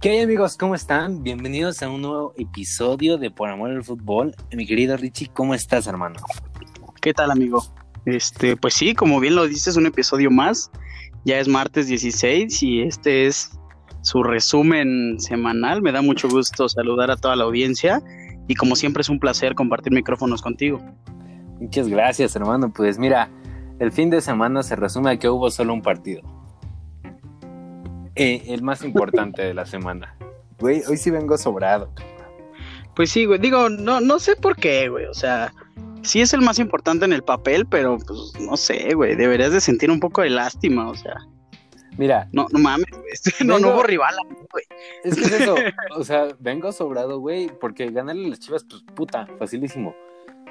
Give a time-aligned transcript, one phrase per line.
[0.00, 0.56] ¿Qué hay amigos?
[0.56, 1.22] ¿Cómo están?
[1.22, 4.34] Bienvenidos a un nuevo episodio de Por Amor al Fútbol.
[4.50, 6.16] Mi querido Richie, ¿cómo estás, hermano?
[7.02, 7.62] ¿Qué tal, amigo?
[8.06, 10.70] Este, pues sí, como bien lo dices, un episodio más.
[11.26, 13.50] Ya es martes 16 y este es
[14.00, 15.82] su resumen semanal.
[15.82, 18.02] Me da mucho gusto saludar a toda la audiencia
[18.48, 20.80] y como siempre es un placer compartir micrófonos contigo.
[21.60, 22.72] Muchas gracias, hermano.
[22.72, 23.30] Pues mira,
[23.78, 26.39] el fin de semana se resume a que hubo solo un partido.
[28.14, 30.16] Eh, el más importante de la semana.
[30.58, 31.92] Güey, hoy sí vengo sobrado.
[32.94, 33.38] Pues sí, güey.
[33.38, 35.06] Digo, no, no sé por qué, güey.
[35.06, 35.52] O sea,
[36.02, 39.16] sí es el más importante en el papel, pero pues no sé, güey.
[39.16, 41.16] Deberías de sentir un poco de lástima, o sea.
[41.96, 42.28] Mira.
[42.32, 43.12] No, no mames, güey.
[43.46, 44.14] No, no hubo rival,
[44.52, 44.64] güey.
[45.04, 45.54] Es que es eso.
[45.96, 49.94] o sea, vengo sobrado, güey, porque ganarle a las chivas, pues puta, facilísimo.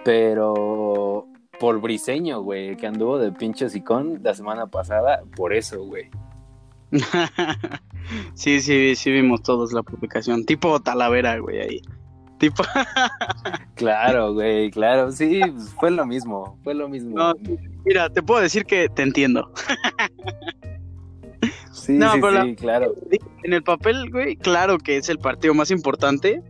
[0.03, 1.27] Pero
[1.59, 6.09] por Briseño, güey, que anduvo de pinche sicón la semana pasada, por eso, güey.
[8.33, 10.45] sí, sí, sí vimos todos la publicación.
[10.45, 11.81] Tipo Talavera, güey, ahí.
[12.39, 12.63] Tipo.
[13.75, 15.11] claro, güey, claro.
[15.11, 17.33] Sí, pues, fue lo mismo, fue lo mismo.
[17.85, 19.51] mira, te puedo decir que te entiendo.
[21.71, 22.95] sí, sí, sí, claro.
[23.43, 26.41] En el papel, güey, claro que es el partido más importante,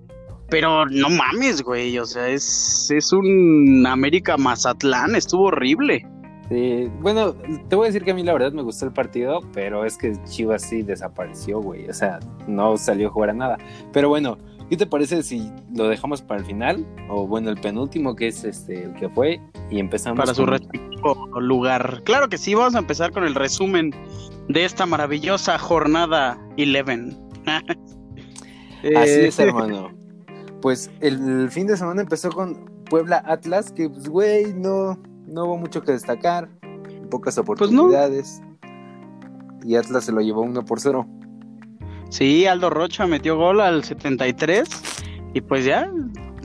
[0.50, 6.06] pero no mames, güey, o sea, es, es un América Mazatlán, estuvo horrible.
[6.50, 7.34] Sí, bueno,
[7.68, 9.98] te voy a decir que a mí la verdad me gustó el partido, pero es
[9.98, 13.58] que Chivas sí desapareció, güey, o sea, no salió a jugar a nada.
[13.94, 16.88] Pero bueno, ¿qué te parece si lo dejamos para el final?
[17.08, 21.28] O bueno, el penúltimo que es este el que fue y empezamos para su respectivo
[21.40, 22.02] lugar.
[22.04, 23.94] Claro que sí, vamos a empezar con el resumen
[24.48, 27.16] de esta maravillosa jornada 11.
[28.96, 29.92] Así es, hermano.
[30.62, 35.00] Pues el, fin de semana empezó con Puebla Atlas, que pues, güey, no,
[35.32, 36.50] no hubo mucho que destacar,
[37.10, 38.42] pocas pues oportunidades.
[39.64, 41.06] Y Atlas se lo llevó 1 por 0.
[42.10, 44.68] Sí, Aldo Rocha metió gol al 73.
[45.34, 45.92] Y pues ya,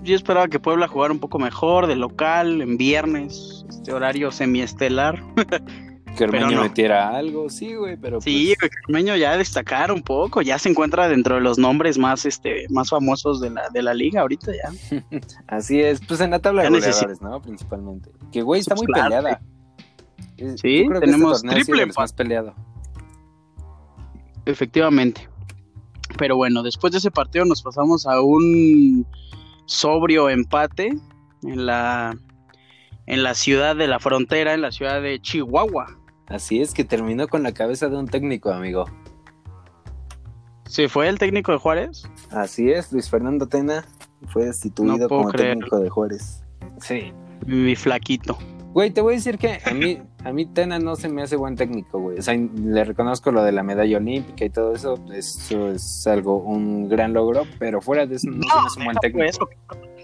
[0.03, 5.23] yo esperaba que Puebla jugara un poco mejor, de local, en viernes, este horario semiestelar.
[6.17, 8.21] Que Ormeño metiera algo, sí, güey, pero.
[8.21, 8.71] Sí, pues...
[8.89, 12.91] Ormeño ya destacar un poco, ya se encuentra dentro de los nombres más, este, más
[12.91, 15.01] famosos de la, de la liga ahorita ya.
[15.49, 17.43] Así es, pues en la tabla de goleadores, ¿no?
[17.43, 18.11] Principalmente.
[18.31, 19.41] Que güey está muy peleada.
[20.37, 22.55] Sí, este tenemos triple más peleado.
[24.47, 25.29] Efectivamente.
[26.19, 29.07] Pero bueno, después de ese partido nos pasamos a un
[29.67, 30.95] sobrio empate
[31.43, 32.17] en la
[33.07, 35.99] en la ciudad de la frontera, en la ciudad de Chihuahua.
[36.27, 38.87] Así es que terminó con la cabeza de un técnico, amigo.
[40.67, 42.09] ¿Se fue el técnico de Juárez?
[42.31, 43.85] Así es, Luis Fernando Tena
[44.29, 46.43] fue destituido como técnico de Juárez.
[46.81, 47.13] Sí.
[47.47, 48.39] Mi flaquito.
[48.73, 51.37] Güey, te voy a decir que a mí, a mí Tena no se me hace
[51.37, 52.19] buen técnico, güey.
[52.19, 54.99] O sea, le reconozco lo de la medalla olímpica y todo eso.
[55.13, 58.85] Eso es algo, un gran logro, pero fuera de eso no, se me hace un
[58.87, 59.49] buen técnico.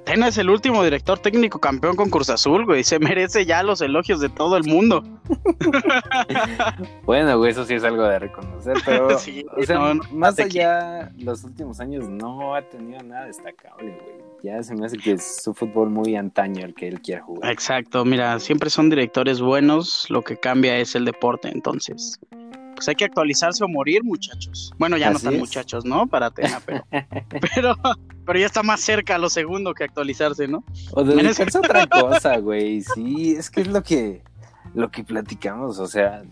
[0.04, 2.82] Tena es el último director técnico campeón con Cruz Azul, güey.
[2.84, 5.02] Se merece ya los elogios de todo el mundo.
[7.04, 9.08] bueno, güey, eso sí es algo de reconocer, pero
[9.56, 14.30] o sea, más allá, los últimos años no ha tenido nada destacable, güey.
[14.42, 17.52] Ya se me hace que es su fútbol muy antaño el que él quiere jugar.
[17.52, 22.18] Exacto, mira, siempre son directores buenos, lo que cambia es el deporte, entonces
[22.80, 24.72] pues hay que actualizarse o morir, muchachos.
[24.78, 26.06] Bueno, ya no están muchachos, ¿no?
[26.06, 26.82] Para Tena, pero,
[27.54, 27.76] pero,
[28.24, 30.64] pero ya está más cerca lo segundo que actualizarse, ¿no?
[30.92, 32.80] O dedicarse a otra cosa, güey.
[32.80, 34.22] Sí, es que es lo que,
[34.72, 36.22] lo que platicamos, o sea,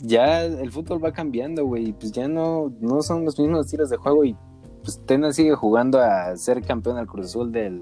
[0.00, 3.96] ya el fútbol va cambiando, güey, pues ya no, no son los mismos tiros de
[3.96, 4.34] juego y
[4.82, 7.80] pues Tena sigue jugando a ser campeón al Cruz Azul del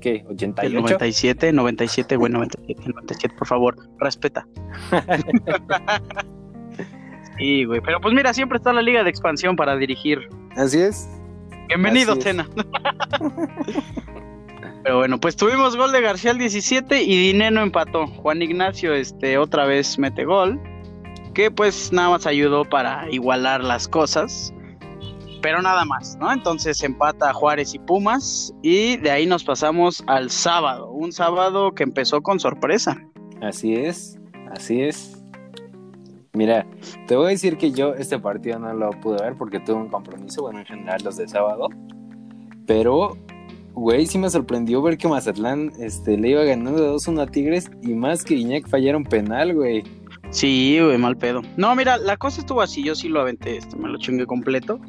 [0.00, 0.24] ¿qué?
[0.24, 0.64] ¿88?
[0.64, 4.48] El 97, 97, güey, 97, 97, por favor, respeta.
[7.40, 7.80] Sí, güey.
[7.80, 10.28] Pero pues mira, siempre está la liga de expansión para dirigir.
[10.56, 11.08] Así es.
[11.68, 12.46] Bienvenido, Tena.
[14.82, 18.06] Pero bueno, pues tuvimos gol de García al 17 y Dineno empató.
[18.08, 20.60] Juan Ignacio este otra vez mete gol,
[21.32, 24.52] que pues nada más ayudó para igualar las cosas.
[25.40, 26.30] Pero nada más, ¿no?
[26.30, 31.84] Entonces empata Juárez y Pumas y de ahí nos pasamos al sábado, un sábado que
[31.84, 33.02] empezó con sorpresa.
[33.40, 34.18] Así es,
[34.52, 35.24] así es.
[36.34, 36.66] Mira,
[37.06, 39.88] te voy a decir que yo este partido no lo pude ver porque tuve un
[39.88, 41.68] compromiso, bueno, en general los de sábado.
[42.66, 43.16] Pero,
[43.74, 47.94] güey, sí me sorprendió ver que Mazatlán este, le iba ganando 2-1 a Tigres y
[47.94, 49.82] más que Iñak fallaron penal, güey.
[50.30, 51.42] Sí, güey, mal pedo.
[51.56, 54.80] No, mira, la cosa estuvo así, yo sí lo aventé, este, me lo chingué completo.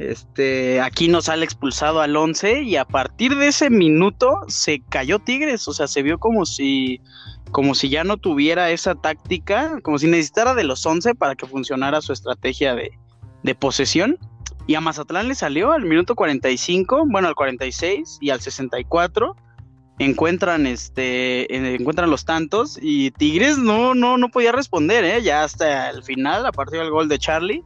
[0.00, 5.18] Este, aquí nos sale expulsado al 11 y a partir de ese minuto se cayó
[5.18, 7.02] Tigres, o sea, se vio como si
[7.50, 11.46] como si ya no tuviera esa táctica, como si necesitara de los 11 para que
[11.46, 14.16] funcionara su estrategia de, posesión.
[14.66, 19.36] Y a Mazatlán le salió al minuto 45, bueno, al 46 y al 64
[19.98, 25.20] encuentran este encuentran los tantos y Tigres no no no podía responder, ¿eh?
[25.20, 27.62] Ya hasta el final, a partir del gol de Charlie,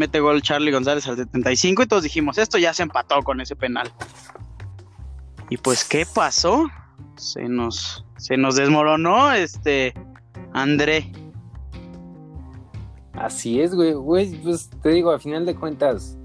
[0.00, 3.54] mete gol Charlie González al 75 y todos dijimos, esto ya se empató con ese
[3.54, 3.92] penal.
[5.50, 6.68] Y pues ¿qué pasó?
[7.16, 9.94] Se nos se nos desmoronó este
[10.52, 11.12] André.
[13.12, 16.16] Así es, güey, güey, pues te digo, a final de cuentas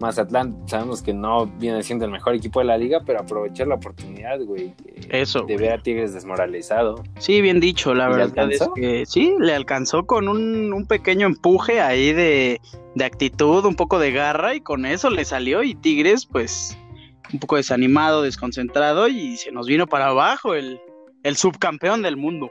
[0.00, 3.74] Mazatlán sabemos que no viene siendo el mejor equipo de la liga, pero aprovechar la
[3.74, 4.72] oportunidad, güey.
[5.10, 5.42] Eso.
[5.42, 7.04] De ver a Tigres desmoralizado.
[7.18, 12.14] Sí, bien dicho, la verdad es que sí, le alcanzó con un, pequeño empuje ahí
[12.14, 12.60] de,
[12.94, 15.62] de, actitud, un poco de garra, y con eso le salió.
[15.62, 16.78] Y Tigres, pues,
[17.30, 20.80] un poco desanimado, desconcentrado, y se nos vino para abajo el,
[21.24, 22.50] el subcampeón del mundo.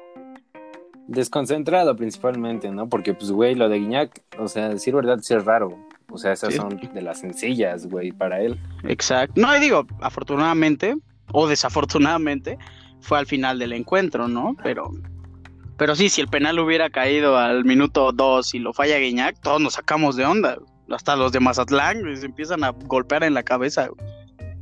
[1.08, 2.88] Desconcentrado principalmente, ¿no?
[2.88, 5.76] Porque, pues, güey, lo de Guiñac, o sea, decir verdad, sí es raro
[6.12, 8.60] o sea, esas son de las sencillas, güey, para él.
[8.84, 9.40] Exacto.
[9.40, 10.96] No, y digo, afortunadamente
[11.32, 12.58] o desafortunadamente
[13.02, 14.56] fue al final del encuentro, ¿no?
[14.64, 14.92] Pero
[15.80, 19.62] pero sí, si el penal hubiera caído al minuto 2 y lo falla Guiñac, todos
[19.62, 20.58] nos sacamos de onda.
[20.92, 23.90] Hasta los de Mazatlán se empiezan a golpear en la cabeza.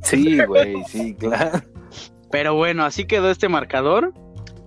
[0.02, 1.60] Sí, güey, sí, claro.
[2.30, 4.14] Pero bueno, así quedó este marcador.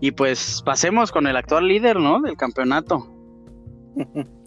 [0.01, 2.19] Y pues pasemos con el actual líder, ¿no?
[2.19, 3.07] Del campeonato.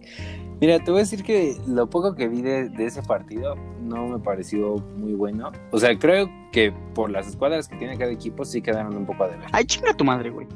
[0.65, 4.19] Mira, te voy a decir que lo poco que vi de, ese partido no me
[4.19, 5.53] pareció muy bueno.
[5.73, 9.25] O sea, creo que por las escuadras que tiene cada equipo sí quedaron un poco
[9.25, 9.47] a deber.
[9.53, 10.47] Ay, chinga tu madre, güey.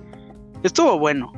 [0.62, 1.31] Estuvo bueno.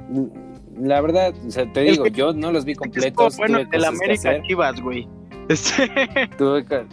[0.81, 3.33] La verdad, o sea, te digo, yo no los vi completos.
[3.33, 5.09] Estuvo bueno el América Chivas, güey.
[5.49, 5.91] Este...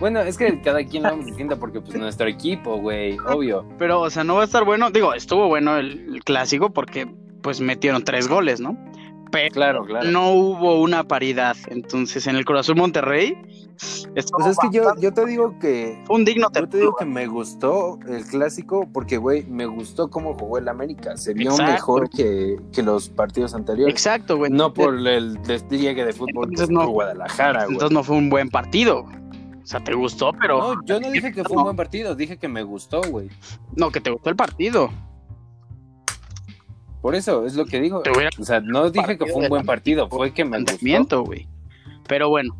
[0.00, 3.64] Bueno, es que cada quien lo vamos diciendo porque pues nuestro equipo, güey, obvio.
[3.78, 4.90] Pero, o sea, no va a estar bueno.
[4.90, 7.06] Digo, estuvo bueno el clásico porque
[7.40, 8.76] pues metieron tres goles, ¿no?
[9.52, 10.10] Claro, claro.
[10.10, 11.56] no hubo una paridad.
[11.68, 13.36] Entonces, en el Corazón Monterrey.
[14.14, 16.00] Pues es que yo, yo te digo que.
[16.04, 20.08] Fue un digno Yo te digo que me gustó el clásico porque, güey, me gustó
[20.08, 21.16] cómo jugó el América.
[21.16, 23.92] Se vio mejor que, los partidos anteriores.
[23.92, 24.50] Exacto, güey.
[24.50, 27.74] No por el despliegue de fútbol de no, Guadalajara, güey.
[27.74, 29.00] Entonces no fue un buen partido.
[29.00, 30.74] O sea, te gustó, pero.
[30.74, 33.30] No, yo no dije que fue un buen partido, dije que me gustó, güey.
[33.74, 34.90] No, que te gustó el partido.
[37.02, 38.02] Por eso es lo que digo.
[38.38, 40.64] O sea, no dije que fue un buen partido, fue que me
[40.98, 41.24] gustó.
[41.24, 41.48] güey.
[42.06, 42.56] Pero bueno,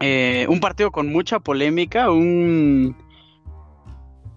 [0.00, 2.96] eh, un partido con mucha polémica, un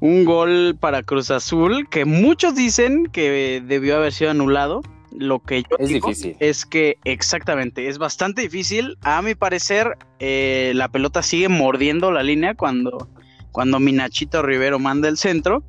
[0.02, 4.82] un gol para Cruz Azul que muchos dicen que debió haber sido anulado.
[5.12, 6.38] Lo que yo es difícil.
[6.40, 8.98] es que exactamente es bastante difícil.
[9.02, 13.10] A mi parecer, eh, la pelota sigue mordiendo la línea cuando
[13.52, 15.64] cuando Minachito Rivero manda el centro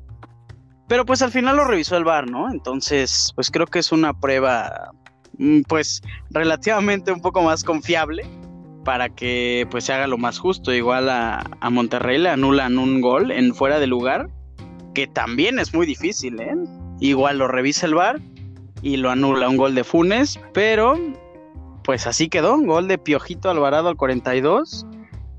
[0.91, 2.51] pero pues al final lo revisó el VAR, ¿no?
[2.51, 4.91] Entonces, pues creo que es una prueba,
[5.37, 6.01] mm, pues
[6.31, 8.25] relativamente un poco más confiable
[8.83, 10.73] para que pues se haga lo más justo.
[10.73, 14.27] Igual a, Monterrey le anulan un gol en fuera de lugar,
[14.93, 16.57] que también es muy difícil, ¿eh?
[16.99, 18.19] Igual lo revisa el VAR
[18.81, 20.99] y lo anula un gol de Funes, pero
[21.85, 24.85] pues así quedó, un gol de Piojito Alvarado al 42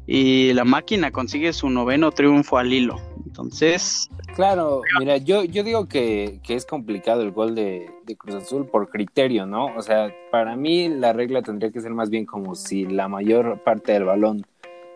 [0.06, 2.96] y la máquina consigue su noveno triunfo al hilo.
[3.26, 8.88] Entonces, Claro, mira, yo, yo digo que, es complicado el gol de, Cruz Azul por
[8.88, 9.66] criterio, ¿no?
[9.76, 13.62] O sea, para mí la regla tendría que ser más bien como si la mayor
[13.62, 14.46] parte del balón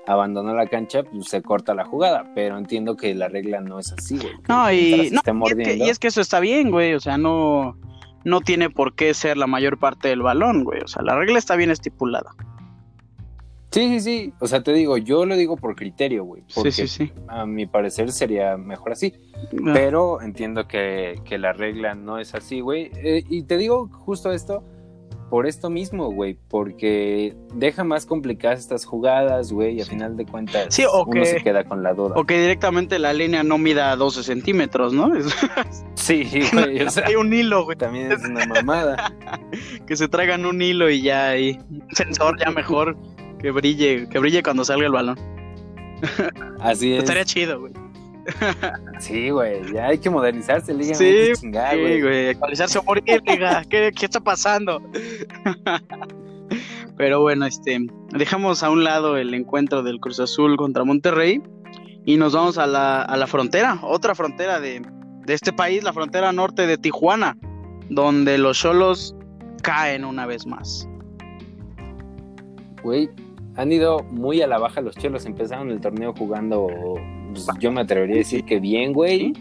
[0.07, 3.93] abandonó la cancha, pues se corta la jugada, pero entiendo que la regla no es
[3.93, 4.35] así, güey.
[4.49, 7.77] No, y, y, es que, eso está bien, güey, o sea, no,
[8.25, 11.39] no tiene por qué ser la mayor parte del balón, güey, o sea, la regla
[11.39, 12.31] está bien estipulada.
[13.77, 14.33] Sí, sí, sí.
[14.41, 16.43] O sea, te digo, yo lo digo por criterio, güey.
[16.47, 17.13] Sí, sí, sí.
[17.29, 19.13] A mi parecer sería mejor así.
[19.35, 19.73] Ah.
[19.75, 22.91] Pero entiendo que, la regla no es así, güey.
[22.95, 24.65] Eh, y te digo justo esto
[25.29, 26.39] por esto mismo, güey.
[26.49, 29.77] Porque deja más complicadas estas jugadas, güey.
[29.77, 32.15] Y a final de cuentas sí, uno se queda con la duda.
[32.17, 35.13] O que directamente la línea no mida 12 centímetros, ¿no?
[35.97, 36.81] sí, güey.
[36.81, 37.77] O sea, hay un hilo, güey.
[37.77, 39.13] También es una mamada.
[39.87, 41.59] que se traigan un hilo y ya hay
[41.91, 42.97] sensor ya mejor
[43.47, 45.17] que brille, que brille cuando salga el balón.
[46.61, 46.99] Así es.
[46.99, 47.73] Estaría chido, güey.
[48.99, 50.97] Sí, güey, ya hay que modernizarse, liga.
[50.97, 52.31] Sí, chingar, sí, güey.
[52.31, 53.63] Actualizarse o morir, liga.
[53.71, 54.83] ¿Qué, ¿Qué está pasando?
[56.97, 61.41] Pero bueno, este, dejamos a un lado el encuentro del Cruz Azul contra Monterrey
[62.05, 64.83] y nos vamos a la, a la frontera, otra frontera de,
[65.25, 67.39] de este país, la frontera norte de Tijuana,
[67.91, 69.15] donde los cholos
[69.63, 70.89] caen una vez más.
[72.83, 73.09] Güey,
[73.57, 75.27] han ido muy a la baja los chelos.
[75.27, 76.69] Empezaron el torneo jugando,
[77.33, 79.33] pues, yo me atrevería a decir que bien, güey.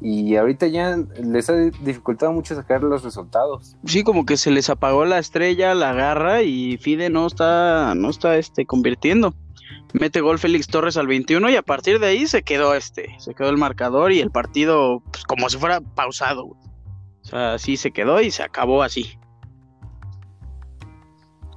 [0.00, 3.76] y ahorita ya les ha dificultado mucho sacar los resultados.
[3.84, 8.10] Sí, como que se les apagó la estrella, la garra y Fide no está, no
[8.10, 9.34] está este, convirtiendo.
[9.94, 13.34] Mete gol Félix Torres al 21 y a partir de ahí se quedó este, se
[13.34, 16.44] quedó el marcador y el partido pues, como si fuera pausado.
[16.44, 19.18] O sea, así se quedó y se acabó así.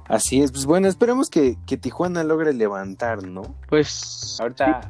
[0.08, 3.42] Así es, pues bueno, esperemos que, que Tijuana logre levantar, ¿no?
[3.68, 4.80] Pues ahorita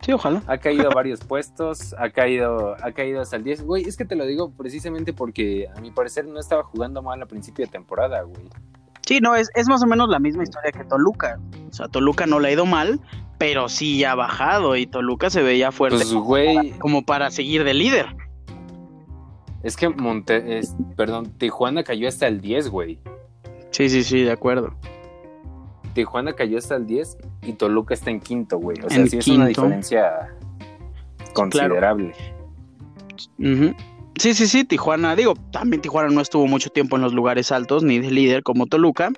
[0.00, 0.42] Sí, ojalá.
[0.48, 3.62] Ha caído a varios puestos, ha caído, ha caído hasta el 10.
[3.64, 7.22] Güey, es que te lo digo precisamente porque a mi parecer no estaba jugando mal
[7.22, 8.48] a principio de temporada, güey.
[9.06, 11.38] Sí, no, es, es más o menos la misma historia que Toluca.
[11.70, 13.00] O sea, Toluca no le ha ido mal,
[13.38, 17.62] pero sí ya ha bajado y Toluca se veía fuerte Pues, güey, como para seguir
[17.62, 18.06] de líder.
[19.62, 22.98] es que Monte, es- perdón, Tijuana cayó hasta el 10, güey.
[23.72, 24.74] Sí, sí, sí, de acuerdo.
[25.94, 28.78] Tijuana cayó hasta el 10 y Toluca está en quinto, güey.
[28.84, 30.34] O sea, En sí es una diferencia
[31.34, 32.12] considerable.
[33.38, 33.74] Ujú.
[34.18, 37.82] Sí, sí, sí, Tijuana, digo, también Tijuana no estuvo mucho tiempo en los lugares altos,
[37.82, 39.10] ni de líder como Toluca,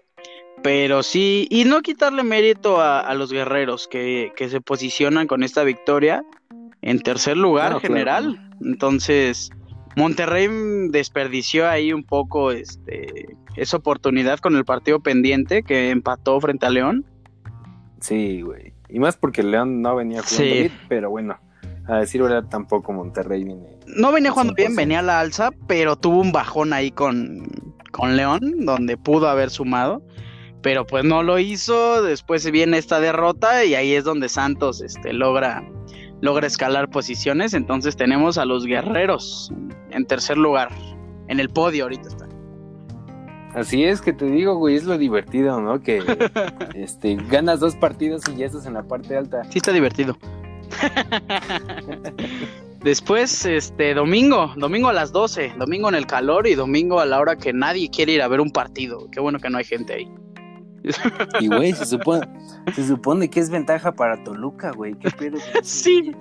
[0.62, 5.42] pero sí, y no quitarle mérito a, a los guerreros que, que se posicionan con
[5.42, 6.24] esta victoria
[6.80, 8.50] en tercer lugar Claro, general.
[8.62, 9.50] Entonces,
[9.96, 10.48] Monterrey
[10.90, 16.70] desperdició ahí un poco este, esa oportunidad con el partido pendiente que empató frente a
[16.70, 17.04] León.
[18.00, 18.72] Sí, güey.
[18.88, 20.60] Y más porque León no venía jugando Sí.
[20.60, 21.38] bien, pero bueno,
[21.88, 23.78] a decir verdad, tampoco Monterrey viene.
[23.86, 24.76] No venía jugando bien, 100%.
[24.76, 27.46] venía a la alza, pero tuvo un bajón ahí con,
[27.92, 30.02] con León, donde pudo haber sumado,
[30.62, 32.02] pero pues no lo hizo.
[32.02, 35.64] Después viene esta derrota y ahí es donde Santos este, logra,
[36.20, 37.54] logra escalar posiciones.
[37.54, 39.52] Entonces tenemos a los guerreros
[39.90, 40.70] en tercer lugar,
[41.28, 42.28] en el podio ahorita está.
[43.54, 45.80] Así es que te digo, güey, es lo divertido, ¿no?
[45.80, 46.02] Que
[46.74, 49.44] este, ganas dos partidos y ya estás en la parte alta.
[49.44, 50.18] Sí está divertido.
[52.82, 57.20] Después, este, domingo, domingo a las 12, domingo en el calor y domingo a la
[57.20, 59.08] hora que nadie quiere ir a ver un partido.
[59.10, 60.10] Qué bueno que no hay gente ahí.
[61.40, 62.28] Y, güey, se supone,
[62.74, 64.94] se supone que es ventaja para Toluca, güey.
[64.94, 65.38] ¿Qué pedo?
[65.62, 66.12] Sí.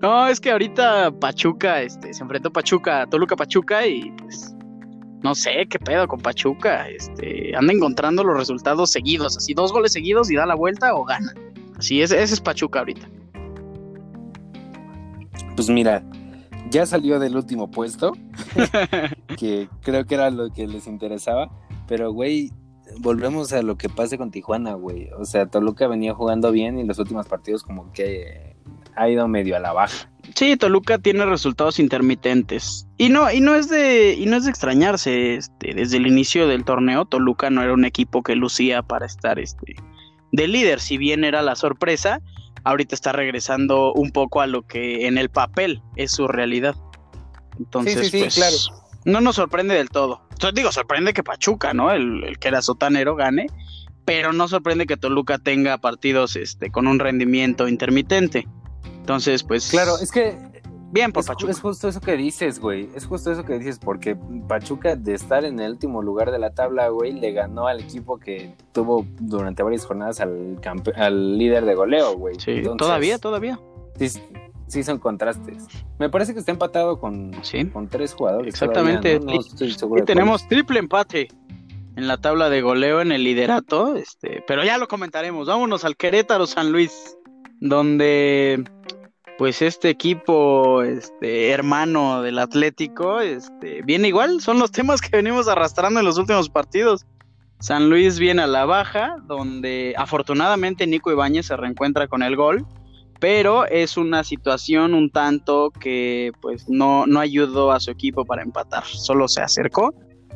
[0.00, 4.54] No, es que ahorita Pachuca, este, se enfrentó Pachuca, Toluca Pachuca y pues
[5.22, 9.92] no sé qué pedo con Pachuca, este, anda encontrando los resultados seguidos, así dos goles
[9.92, 11.32] seguidos y da la vuelta o gana.
[11.76, 13.08] Así es, ese es Pachuca ahorita.
[15.56, 16.02] Pues mira,
[16.70, 18.12] ya salió del último puesto,
[19.38, 21.50] que creo que era lo que les interesaba,
[21.86, 22.52] pero güey,
[22.98, 25.10] volvemos a lo que pasa con Tijuana, güey.
[25.18, 28.56] O sea, Toluca venía jugando bien y los últimos partidos como que
[28.94, 30.10] ha ido medio a la baja.
[30.34, 32.88] Sí, Toluca tiene resultados intermitentes.
[32.96, 36.48] Y no, y no es de, y no es de extrañarse, este, desde el inicio
[36.48, 39.76] del torneo, Toluca no era un equipo que lucía para estar este
[40.32, 42.20] de líder, si bien era la sorpresa,
[42.64, 46.76] ahorita está regresando un poco a lo que en el papel es su realidad.
[47.58, 48.56] Entonces, Sí, sí, sí, pues, claro.
[49.04, 50.25] no nos sorprende del todo.
[50.36, 51.90] Entonces, digo, sorprende que Pachuca, ¿no?
[51.90, 53.46] El, el que era sotanero gane,
[54.04, 58.46] pero no sorprende que Toluca tenga partidos este, con un rendimiento intermitente.
[58.84, 59.70] Entonces, pues.
[59.70, 60.36] Claro, es que
[60.92, 61.50] Bien por es, Pachuca.
[61.50, 62.88] es justo eso que dices, güey.
[62.94, 64.16] Es justo eso que dices, porque
[64.48, 68.18] Pachuca, de estar en el último lugar de la tabla, güey, le ganó al equipo
[68.18, 70.60] que tuvo durante varias jornadas al,
[70.94, 72.36] al líder de goleo, güey.
[72.38, 73.58] Sí, Entonces, todavía, todavía.
[73.98, 74.20] Sí,
[74.66, 75.64] sí son contrastes.
[75.98, 77.64] Me parece que está empatado con, Sí.
[77.66, 78.54] con tres jugadores.
[78.54, 79.18] Exactamente.
[79.18, 79.32] todavía, ¿no?
[79.40, 81.28] No Y- estoy seguro Y tenemos triple empate
[81.96, 85.46] en la tabla de goleo en el liderato, este, pero ya lo comentaremos.
[85.48, 87.16] Vámonos al Querétaro San Luis,
[87.60, 88.64] donde
[89.38, 95.46] pues este equipo este hermano del Atlético este viene igual, son los temas que venimos
[95.48, 97.04] arrastrando en los últimos partidos.
[97.58, 102.66] San Luis viene a la baja, donde afortunadamente Nico Ibáñez se reencuentra con el gol,
[103.20, 108.42] pero es una situación un tanto que pues no, no ayudó a su equipo para
[108.42, 109.94] empatar, solo se acercó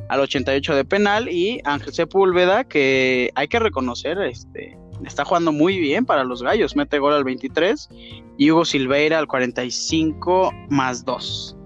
[0.08, 5.78] al 88 de penal y Ángel Sepúlveda que hay que reconocer este está jugando muy
[5.78, 7.88] bien para los gallos, mete gol al 23
[8.36, 11.56] y Hugo Silveira al 45 más 2.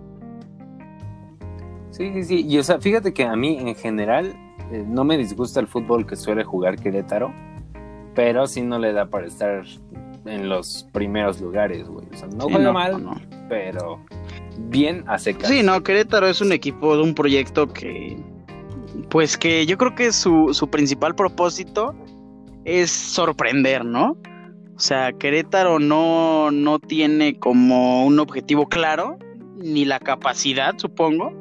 [1.90, 2.46] Sí, sí, sí.
[2.48, 4.34] Y o sea, fíjate que a mí en general
[4.72, 7.32] eh, no me disgusta el fútbol que suele jugar Querétaro,
[8.14, 9.64] pero sí no le da para estar
[10.26, 12.06] en los primeros lugares, güey.
[12.12, 13.14] O sea, no Sí, juega no, mal, no.
[13.48, 14.00] pero
[14.58, 15.48] bien a secas.
[15.48, 18.16] Sí, no, Querétaro es un equipo de un proyecto que,
[19.10, 21.94] pues que yo creo que su, su principal propósito
[22.64, 24.16] es sorprender, ¿no?
[24.76, 29.18] O sea, Querétaro no, no tiene como un objetivo claro,
[29.56, 31.32] ni la capacidad, supongo,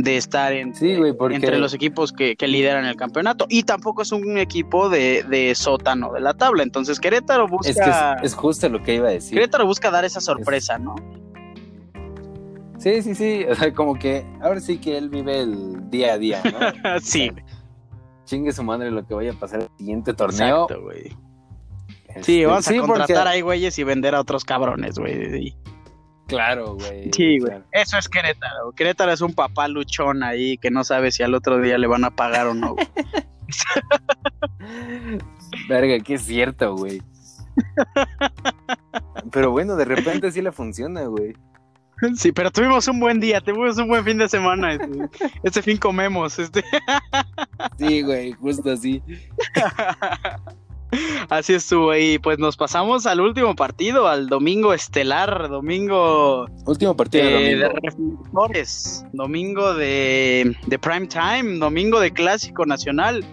[0.00, 3.46] de estar en, Sí, güey, porque entre los equipos que, que lideran el campeonato.
[3.48, 6.62] Y tampoco es un equipo de, de sótano de la tabla.
[6.62, 7.68] Entonces Querétaro busca...
[7.70, 9.34] es que es, es justo lo que iba a decir.
[9.34, 10.94] Querétaro busca dar esa sorpresa, ¿no?
[12.78, 13.44] Sí, sí, sí.
[13.50, 17.00] O sea, como que ahora sí que él vive el día a día, ¿no?
[17.02, 17.32] sí.
[18.24, 20.62] chingue su madre lo que vaya a pasar el siguiente torneo.
[20.64, 21.08] Exacto, güey.
[22.22, 25.56] Sí, Este, vamos a sí, contratar porque- ahí güeyes y vender a otros cabrones, güey.
[26.28, 27.10] Claro, güey.
[27.12, 27.58] Sí, güey.
[27.72, 28.72] Eso es Querétaro.
[28.72, 32.04] Querétaro es un papá luchón ahí que no sabe si al otro día le van
[32.04, 32.76] a pagar o no.
[35.68, 37.02] Verga, que es cierto, güey.
[39.32, 41.34] Pero bueno, de repente sí le funciona, güey.
[42.14, 44.74] Sí, pero tuvimos un buen día, tuvimos un buen fin de semana.
[44.74, 46.38] Este, este fin comemos.
[46.38, 46.62] Este.
[47.78, 49.02] Sí, güey, justo así.
[51.28, 51.94] Así estuvo.
[51.94, 57.56] Y pues nos pasamos al último partido, al domingo estelar, domingo Último partido de, de
[57.56, 57.80] de domingo.
[57.82, 63.24] reflectores, domingo de, de prime time, domingo de clásico nacional,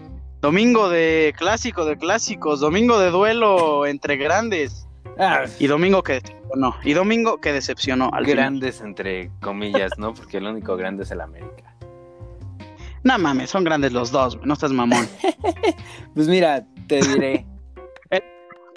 [0.42, 4.86] domingo de clásico de clásicos, domingo de duelo entre grandes
[5.18, 6.76] Ah, y domingo que decepcionó.
[6.84, 8.36] Y domingo que decepcionó al final.
[8.44, 10.14] grandes entre comillas, ¿no?
[10.14, 11.74] Porque el único grande es el América.
[13.04, 15.08] No mames, son grandes los dos, no estás mamón.
[16.16, 17.46] Pues mira, te diré.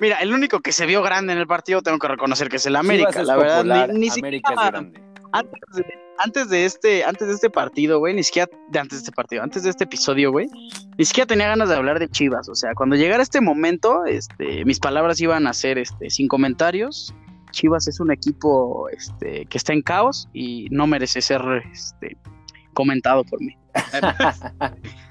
[0.00, 2.66] Mira, el único que se vio grande en el partido tengo que reconocer que es
[2.66, 3.88] el América, es la verdad.
[3.88, 5.00] Ni, ni América siquiera- es grande.
[5.32, 5.84] antes de,
[6.18, 9.42] antes de este, antes de este partido, güey, ni siquiera de antes de este partido,
[9.42, 10.46] antes de este episodio, güey,
[10.96, 12.48] ni siquiera tenía ganas de hablar de Chivas.
[12.48, 17.12] O sea, cuando llegara este momento, este, mis palabras iban a ser este, sin comentarios.
[17.50, 22.16] Chivas es un equipo este, que está en caos y no merece ser este,
[22.72, 23.56] comentado por mí.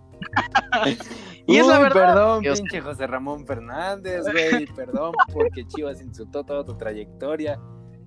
[1.48, 2.14] y es la verdad.
[2.14, 2.62] Perdón, Dios.
[2.62, 4.66] pinche José Ramón Fernández, güey.
[4.68, 7.60] Perdón porque Chivas insultó toda tu trayectoria.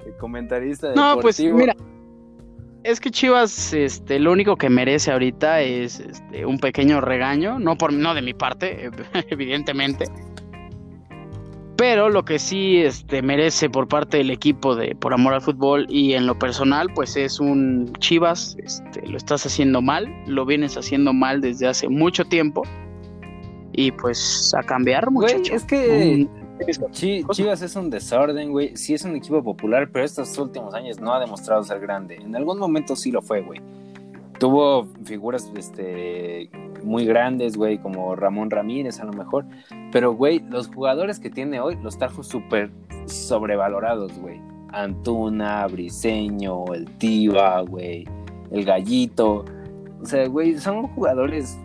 [0.05, 1.15] El comentarista deportivo.
[1.15, 1.75] No, pues mira,
[2.83, 7.77] es que Chivas, este, lo único que merece ahorita es este, un pequeño regaño, no
[7.77, 8.91] por no de mi parte,
[9.29, 10.07] evidentemente.
[11.81, 15.87] Pero lo que sí este, merece por parte del equipo de Por Amor al Fútbol
[15.89, 20.77] y en lo personal, pues es un Chivas, este, lo estás haciendo mal, lo vienes
[20.77, 22.65] haciendo mal desde hace mucho tiempo.
[23.73, 25.55] Y pues a cambiar, Güey, muchacho.
[25.55, 26.29] es que.
[27.31, 28.77] Chivas es un desorden, güey.
[28.77, 32.17] Sí es un equipo popular, pero estos últimos años no ha demostrado ser grande.
[32.17, 33.59] En algún momento sí lo fue, güey.
[34.39, 36.51] Tuvo figuras este,
[36.85, 39.47] muy grandes, güey, como Ramón Ramírez a lo mejor.
[39.93, 42.71] Pero, güey, los jugadores que tiene hoy los trajo súper
[43.07, 44.41] sobrevalorados, güey.
[44.73, 48.07] Antuna, Briseño, el Tiva, güey,
[48.51, 49.45] el Gallito.
[50.01, 51.59] O sea, güey, son jugadores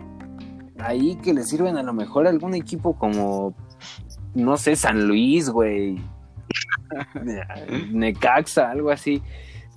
[0.78, 3.54] ahí que le sirven a lo mejor a algún equipo como,
[4.34, 5.98] no sé, San Luis, güey.
[7.90, 9.22] Necaxa, algo así.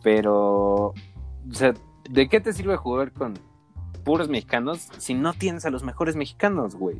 [0.04, 0.94] Pero, o
[1.52, 1.74] sea,
[2.10, 3.34] ¿de qué te sirve jugar con
[4.10, 6.98] puros mexicanos si no tienes a los mejores mexicanos, güey?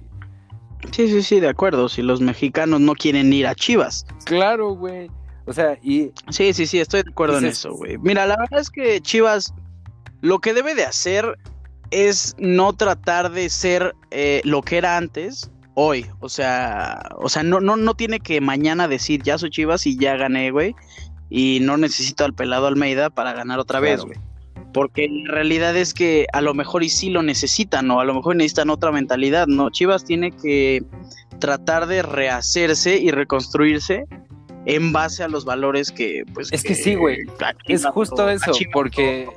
[0.92, 1.90] Sí, sí, sí, de acuerdo.
[1.90, 4.06] Si los mexicanos no quieren ir a Chivas.
[4.26, 5.10] Claro, güey.
[5.48, 7.98] O sea, y Sí, sí, sí, estoy de acuerdo en eso, güey.
[7.98, 9.56] Mira, la verdad es que Chivas
[10.22, 11.36] lo que debe de hacer
[11.90, 16.06] es no tratar de ser eh, lo que era antes hoy.
[16.20, 19.98] O sea, o sea, no, no, no tiene que mañana decir ya soy Chivas y
[19.98, 20.76] ya gané, güey.
[21.32, 24.20] Y no necesito al pelado Almeida para ganar otra vez, güey.
[24.74, 28.14] Porque la realidad es que a lo mejor y sí lo necesitan, o a lo
[28.14, 29.70] mejor necesitan otra mentalidad, ¿no?
[29.72, 30.84] Chivas tiene que
[31.40, 34.06] tratar de rehacerse y reconstruirse
[34.66, 36.52] en base a los valores que, pues.
[36.52, 37.20] Es que sí, güey.
[37.66, 39.28] Es justo eso, porque-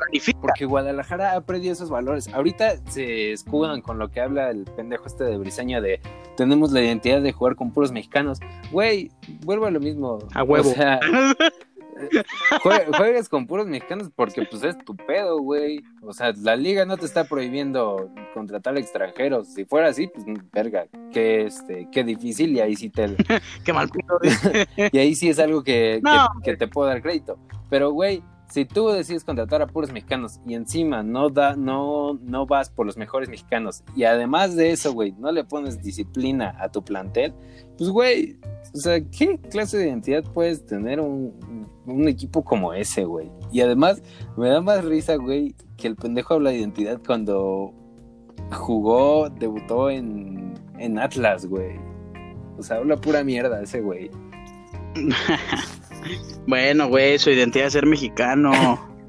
[0.40, 2.28] porque Guadalajara ha perdido esos valores.
[2.34, 6.00] Ahorita se escudan con lo que habla el pendejo este de Briseño de
[6.36, 8.40] tenemos la identidad de jugar con puros mexicanos.
[8.70, 9.10] Güey,
[9.44, 10.18] vuelvo a lo mismo.
[10.34, 10.70] A huevo.
[10.70, 10.98] O sea,
[12.62, 15.82] jue- juegas con puros mexicanos porque pues es tu pedo, güey.
[16.02, 19.48] O sea, la liga no te está prohibiendo contratar extranjeros.
[19.54, 23.16] Si fuera así, pues verga, qué este, qué difícil y ahí sí te
[23.64, 23.90] Qué mal
[24.92, 26.00] y ahí sí es algo que,
[26.42, 27.38] que te puedo dar crédito.
[27.70, 32.44] Pero, güey, si tú decides contratar a puros mexicanos y encima no da, no, no
[32.44, 36.68] vas por los mejores mexicanos, y además de eso, güey, no le pones disciplina a
[36.70, 37.32] tu plantel,
[37.78, 38.36] pues, güey,
[38.74, 41.32] o sea, ¿qué clase de identidad puedes tener un,
[42.06, 43.30] equipo como ese, güey?
[43.50, 44.02] Y además,
[44.36, 47.72] me da más risa, güey, que el pendejo habla de identidad cuando
[48.50, 51.80] jugó, debutó en, en Atlas, güey.
[52.58, 54.10] O sea, habla pura mierda ese güey.
[56.46, 58.52] Bueno, güey, su identidad es ser mexicano.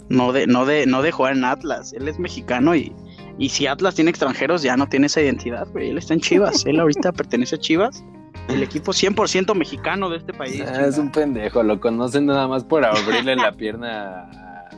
[0.10, 1.94] No de, no de, no de jugar en Atlas.
[1.94, 2.94] Él es mexicano y,
[3.40, 5.90] y si Atlas tiene extranjeros, ya no tiene esa identidad, güey.
[5.90, 6.66] Él está en Chivas.
[6.66, 8.04] Él ahorita pertenece a Chivas.
[8.50, 10.62] El equipo 100% mexicano de este país.
[10.68, 14.70] Ah, es un pendejo, lo conocen nada más por abrirle la pierna a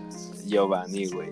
[0.45, 1.29] Giovanni, güey.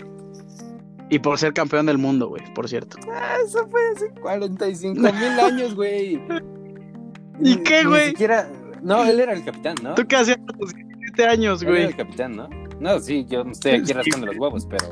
[1.10, 2.98] Y por ser campeón del mundo, güey, por cierto.
[3.14, 6.16] Ah, eso fue hace 45 mil años, güey.
[7.40, 8.08] ¿Y Ni- qué, ni güey?
[8.10, 8.50] siquiera...
[8.84, 9.96] No, él era el capitán, ¿no?
[9.96, 11.88] ¿Tú qué hacías a tus 17 años, Él era güey?
[11.88, 12.50] el capitán, ¿no?
[12.80, 14.86] No, sí, yo no estoy aquí rascando los huevos, pero.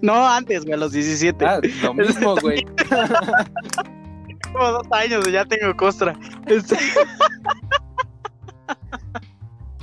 [0.00, 1.44] No, antes, güey, a los 17.
[1.44, 2.64] Ah, lo mismo, güey.
[4.52, 6.18] Como dos años, ya tengo costra.
[6.46, 6.76] Este,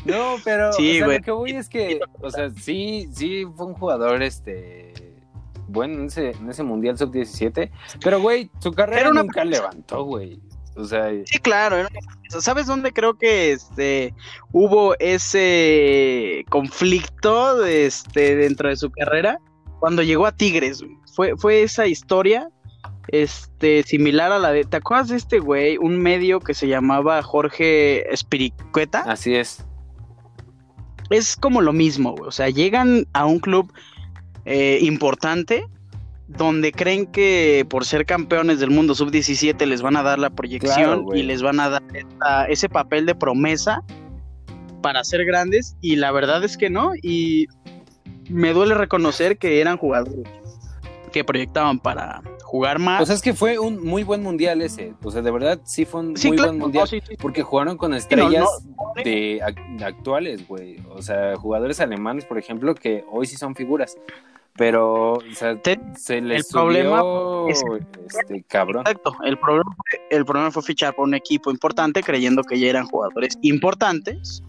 [0.05, 1.17] No, pero Sí, o sea, güey.
[1.19, 4.93] lo que voy es que, o sea, sí, sí fue un jugador, este,
[5.67, 7.69] bueno, en ese, en ese Mundial Sub-17,
[8.03, 10.39] pero, güey, su carrera una- nunca levantó, güey.
[10.79, 11.87] O sea, Sí, claro.
[12.29, 14.13] ¿Sabes dónde creo que este
[14.51, 19.39] hubo ese conflicto este dentro de su carrera?
[19.79, 20.83] Cuando llegó a Tigres.
[21.15, 22.49] Fue, fue esa historia
[23.09, 24.63] este similar a la de.
[24.63, 25.77] ¿Te acuerdas de este güey?
[25.77, 29.01] Un medio que se llamaba Jorge Espiricueta.
[29.01, 29.65] así es.
[31.09, 32.27] Es como lo mismo, güey.
[32.27, 33.73] O sea, llegan a un club
[34.45, 35.65] eh, importante
[36.29, 41.03] donde creen que por ser campeones del mundo sub-17 les van a dar la proyección
[41.03, 43.83] Claro, y les van a dar esta- ese papel de promesa
[44.81, 47.47] para ser grandes y la verdad es que no y
[48.29, 50.23] me duele reconocer que eran jugadores
[51.11, 53.01] que proyectaban para jugar más.
[53.01, 54.93] O sea, es que fue un muy buen Mundial ese.
[55.03, 56.83] O sea, de verdad, sí fue un Sí, muy claro, buen Mundial.
[56.83, 57.15] no, sí, sí.
[57.19, 59.03] Porque jugaron con estrellas no.
[59.03, 60.77] de, ac- de actuales, güey.
[60.91, 63.97] O sea, jugadores alemanes, por ejemplo, que hoy sí son figuras.
[64.55, 67.01] Pero, o sea, Te- se les el problema
[67.49, 67.63] es-
[68.07, 68.81] este, cabrón.
[68.85, 69.71] Exacto, el problema,
[70.09, 74.43] el problema fue fichar por un equipo importante creyendo que ya eran jugadores importantes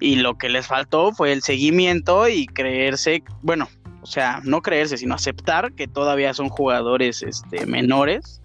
[0.00, 3.68] y lo que les faltó fue el seguimiento y creerse, bueno,
[4.00, 8.39] o sea, no creerse, sino aceptar que todavía son jugadores este, menores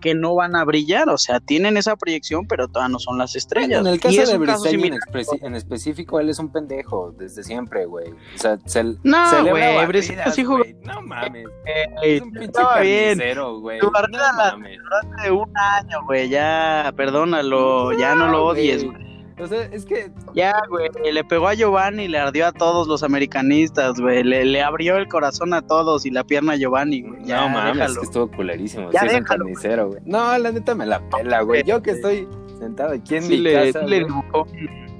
[0.00, 3.34] que no van a brillar, o sea, tienen esa proyección, pero todavía no son las
[3.36, 3.80] estrellas.
[3.80, 4.84] En el Y caso es de Briseño
[5.42, 8.10] en, específico, él es un pendejo desde siempre, güey.
[8.10, 10.74] O sea, se, No, güey, Briseño sí jugó- güey.
[10.84, 11.46] No mames.
[12.02, 13.18] Ey, Es un pinche estaba bien.
[13.18, 13.80] carnicero, güey.
[13.80, 14.78] Tu No barrida la- mames.
[15.18, 19.08] Hace un año, güey, ya, perdónalo, ya no lo odies, güey.
[19.40, 23.02] O sea, es que Ya, güey, le pegó a Giovanni, le ardió a todos los
[23.02, 27.22] americanistas, güey, le, le abrió el corazón a todos y la pierna a Giovanni, güey.
[27.24, 28.00] Ya, no mames, déjalo.
[28.00, 28.90] que estuvo culerísimo.
[28.90, 29.44] Ya sí, es un déjalo.
[29.44, 30.00] carnicero, güey.
[30.04, 31.62] No, la neta me la pela, güey.
[31.64, 32.26] Yo que estoy
[32.58, 33.84] sentado aquí en Sí mi le, casa.
[33.84, 34.46] sí le dibujó,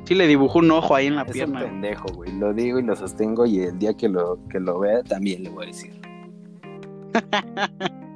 [0.04, 1.58] sí le dibujó un ojo ahí en la es un pierna.
[1.60, 1.70] güey.
[1.72, 2.32] pendejo, güey.
[2.38, 5.50] Lo digo y lo sostengo y el día que lo, que lo vea también le
[5.50, 6.00] voy a decir.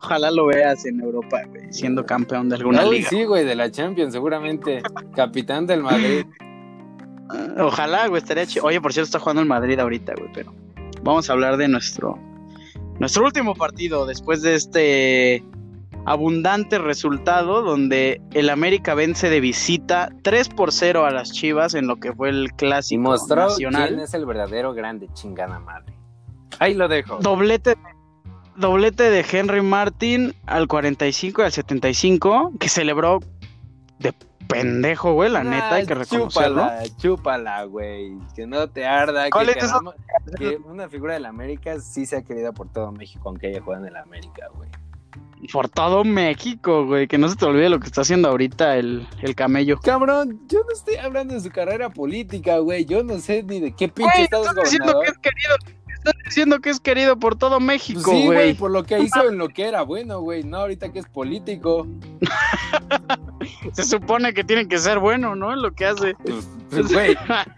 [0.00, 3.08] Ojalá lo veas en Europa, güey, siendo campeón de alguna Uy, liga.
[3.10, 4.82] sí, güey, de la Champions, seguramente.
[5.14, 6.24] Capitán del Madrid.
[7.30, 8.64] Ah, Ojalá, güey, estaría chido.
[8.66, 10.52] Oye, por cierto, está jugando en Madrid ahorita, güey, pero
[11.02, 12.18] vamos a hablar de nuestro
[12.98, 15.44] nuestro último partido después de este
[16.06, 21.86] abundante resultado donde el América vence de visita 3 por 0 a las Chivas en
[21.86, 23.88] lo que fue el Y clásico mostró nacional.
[23.88, 25.94] quién es el verdadero grande chingada madre.
[26.58, 27.18] Ahí lo dejo.
[27.20, 27.76] Doblete
[28.56, 33.20] doblete de Henry Martin al 45 y al 75 que celebró
[33.98, 34.14] de
[34.48, 36.62] pendejo, güey, la neta, hay que reconocerlo.
[36.62, 38.12] Chúpala, chúpala, güey.
[38.34, 39.30] Que no te arda.
[39.30, 39.78] ¿Cuál Que, es esa?
[39.78, 39.94] queramos-
[40.36, 43.86] que una figura del América sí sea querida por todo México, aunque ella juega en
[43.86, 44.68] el América, güey.
[45.52, 49.08] Por todo México, güey, que no se te olvide lo que está haciendo ahorita el,
[49.22, 49.78] el camello.
[49.80, 52.84] Cabrón, yo no estoy hablando de su carrera política, güey.
[52.84, 55.04] Yo no sé ni de qué pinche Güey, estás diciendo gobernador.
[55.04, 55.56] que es querido,
[56.04, 58.54] estás diciendo que es querido por todo México, Sí, güey, güey.
[58.54, 60.42] por lo que hizo en lo que era bueno, güey.
[60.42, 61.86] No ahorita que es político.
[63.72, 65.52] Se supone que tiene que ser bueno, ¿no?
[65.52, 66.14] En lo que hace.
[66.14, 67.16] Pues, pues, güey,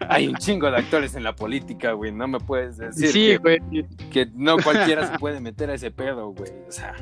[0.09, 2.11] hay un chingo de actores en la política, güey.
[2.11, 3.59] No me puedes decir sí, que, güey.
[4.11, 6.51] que no cualquiera se puede meter a ese pedo, güey.
[6.67, 6.93] O sea.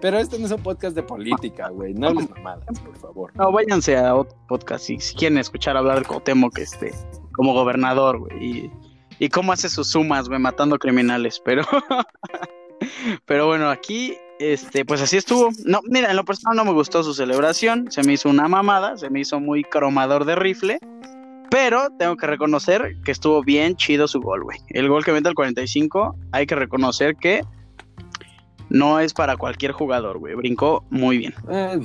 [0.00, 1.94] Pero este no es un podcast de política, güey.
[1.94, 3.32] No hables mamadas, por favor.
[3.36, 6.92] No, váyanse a otro podcast si, si quieren escuchar hablar de Cuauhtémoc este,
[7.32, 8.44] como gobernador, güey.
[8.44, 8.70] Y,
[9.18, 11.40] y cómo hace sus sumas, güey, matando criminales.
[11.44, 11.62] Pero,
[13.26, 15.50] pero bueno, aquí, este, pues así estuvo.
[15.64, 17.90] No, mira, en lo personal no me gustó su celebración.
[17.90, 20.78] Se me hizo una mamada, se me hizo muy cromador de rifle.
[21.50, 24.58] Pero tengo que reconocer que estuvo bien chido su gol, güey.
[24.70, 27.42] El gol que mete al 45, hay que reconocer que
[28.70, 30.34] no es para cualquier jugador, güey.
[30.34, 31.34] Brincó muy bien.
[31.48, 31.78] Eh,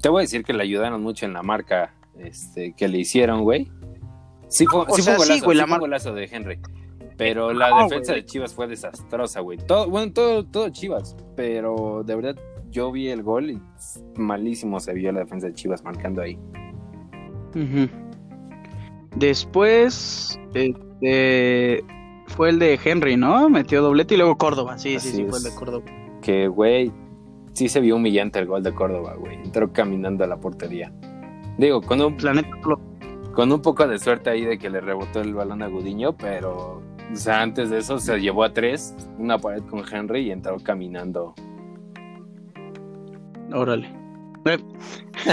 [0.00, 3.42] te voy a decir que le ayudaron mucho en la marca este, que le hicieron,
[3.42, 3.70] güey.
[4.52, 6.14] Sí fue, sí sea, fue un sí, golazo, güey, sí la fue mar- un golazo
[6.14, 6.58] de Henry.
[7.16, 8.22] Pero la No, defensa güey.
[8.22, 9.58] de Chivas fue desastrosa, güey.
[9.58, 11.16] Todo, bueno, todo, todo Chivas.
[11.36, 12.36] Pero de verdad,
[12.70, 13.62] yo vi el gol y
[14.16, 16.38] malísimo se vio la defensa de Chivas marcando ahí.
[17.54, 17.88] Ujú.
[19.16, 21.84] Después, este,
[22.28, 23.48] fue el de Henry, ¿no?
[23.50, 24.78] Metió doblete y luego Córdoba.
[24.78, 25.84] Sí, sí, Así sí, fue el de Córdoba.
[26.22, 26.90] Que, güey,
[27.52, 29.36] sí se vio humillante el gol de Córdoba, güey.
[29.36, 30.92] Entró caminando a la portería.
[31.58, 32.80] Digo, con un, La neta, lo-
[33.32, 36.82] con un poco de suerte ahí de que le rebotó el balón a Gudiño, pero
[37.26, 41.34] antes de eso se llevó a tres, una pared con Henry y entró caminando.
[43.52, 43.88] órale.
[44.44, 44.58] Eh.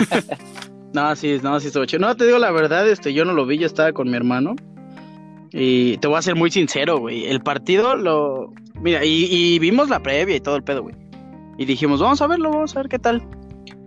[0.94, 2.02] no, sí, no, sí estuvo chido.
[2.02, 4.56] No, te digo la verdad, este, yo no lo vi, yo estaba con mi hermano.
[5.52, 7.26] Y te voy a ser muy sincero, güey.
[7.26, 8.54] El partido lo.
[8.76, 10.96] Mira, y, y vimos la previa y todo el pedo, güey.
[11.58, 13.28] Y dijimos, vamos a verlo, vamos a ver qué tal.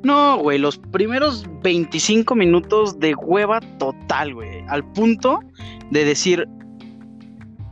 [0.02, 4.64] No, güey, los primeros 25 minutos de hueva total, güey.
[4.68, 5.40] Al punto
[5.90, 6.48] de decir,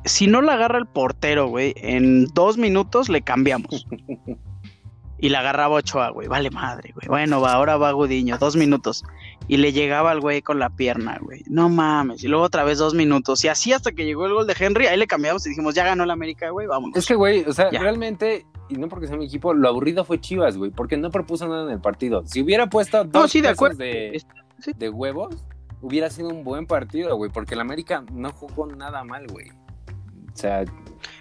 [0.05, 3.87] si no la agarra el portero, güey, en dos minutos le cambiamos.
[5.19, 6.29] y la agarraba Ochoa, güey.
[6.29, 7.09] Vale madre, güey.
[7.09, 9.05] Bueno, va, ahora va Gudiño, dos minutos.
[9.48, 11.42] Y le llegaba al güey con la pierna, güey.
[11.48, 12.22] No mames.
[12.22, 13.44] Y luego otra vez dos minutos.
[13.44, 15.85] Y así hasta que llegó el gol de Henry, ahí le cambiamos y dijimos, ya
[15.85, 16.96] ganó la América, güey, vámonos.
[16.96, 17.81] Es que, güey, o sea, Ya.
[17.81, 21.48] realmente, y no porque sea mi equipo, lo aburrido fue Chivas, güey, porque no propuso
[21.48, 22.22] nada en el partido.
[22.26, 24.22] Si hubiera puesto dos sí, de
[24.61, 24.72] sí.
[24.76, 25.44] de huevos,
[25.81, 29.48] hubiera sido un buen partido, güey, porque el América no jugó nada mal, güey.
[30.33, 30.64] O sea,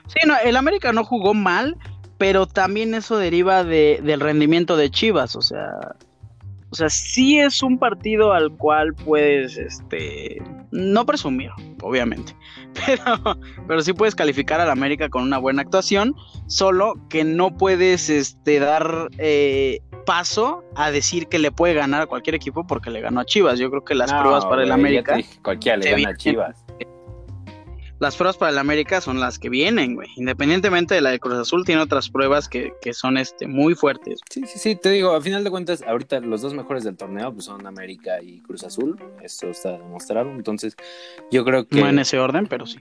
[0.08, 1.78] Sí, no, el América no jugó mal,
[2.18, 5.96] pero también eso deriva de, del rendimiento de Chivas, o sea,
[6.72, 11.50] o sea, sí es un partido al cual puedes, este, no presumir,
[11.82, 12.36] obviamente,
[12.86, 16.16] pero, pero sí puedes calificar al América con una buena actuación,
[16.48, 22.08] solo que no puedes, este, dar eh, paso a decir que le puede ganar a
[22.08, 23.60] cualquier equipo porque le ganó a Chivas.
[23.60, 26.18] Yo creo que las no, pruebas para el América dije, cualquiera le gana a.
[26.18, 26.66] Chivas.
[28.00, 30.08] Las pruebas para el América son las que vienen, güey.
[30.16, 34.22] Independientemente de la de Cruz Azul, tiene otras pruebas que, que son este, muy fuertes.
[34.30, 37.34] Sí, sí, sí, te digo, a final de cuentas, ahorita los dos mejores del torneo
[37.34, 40.76] pues, son América y Cruz Azul, esto está demostrado, entonces
[41.30, 41.82] yo creo que...
[41.82, 42.80] No en ese orden, pero sí.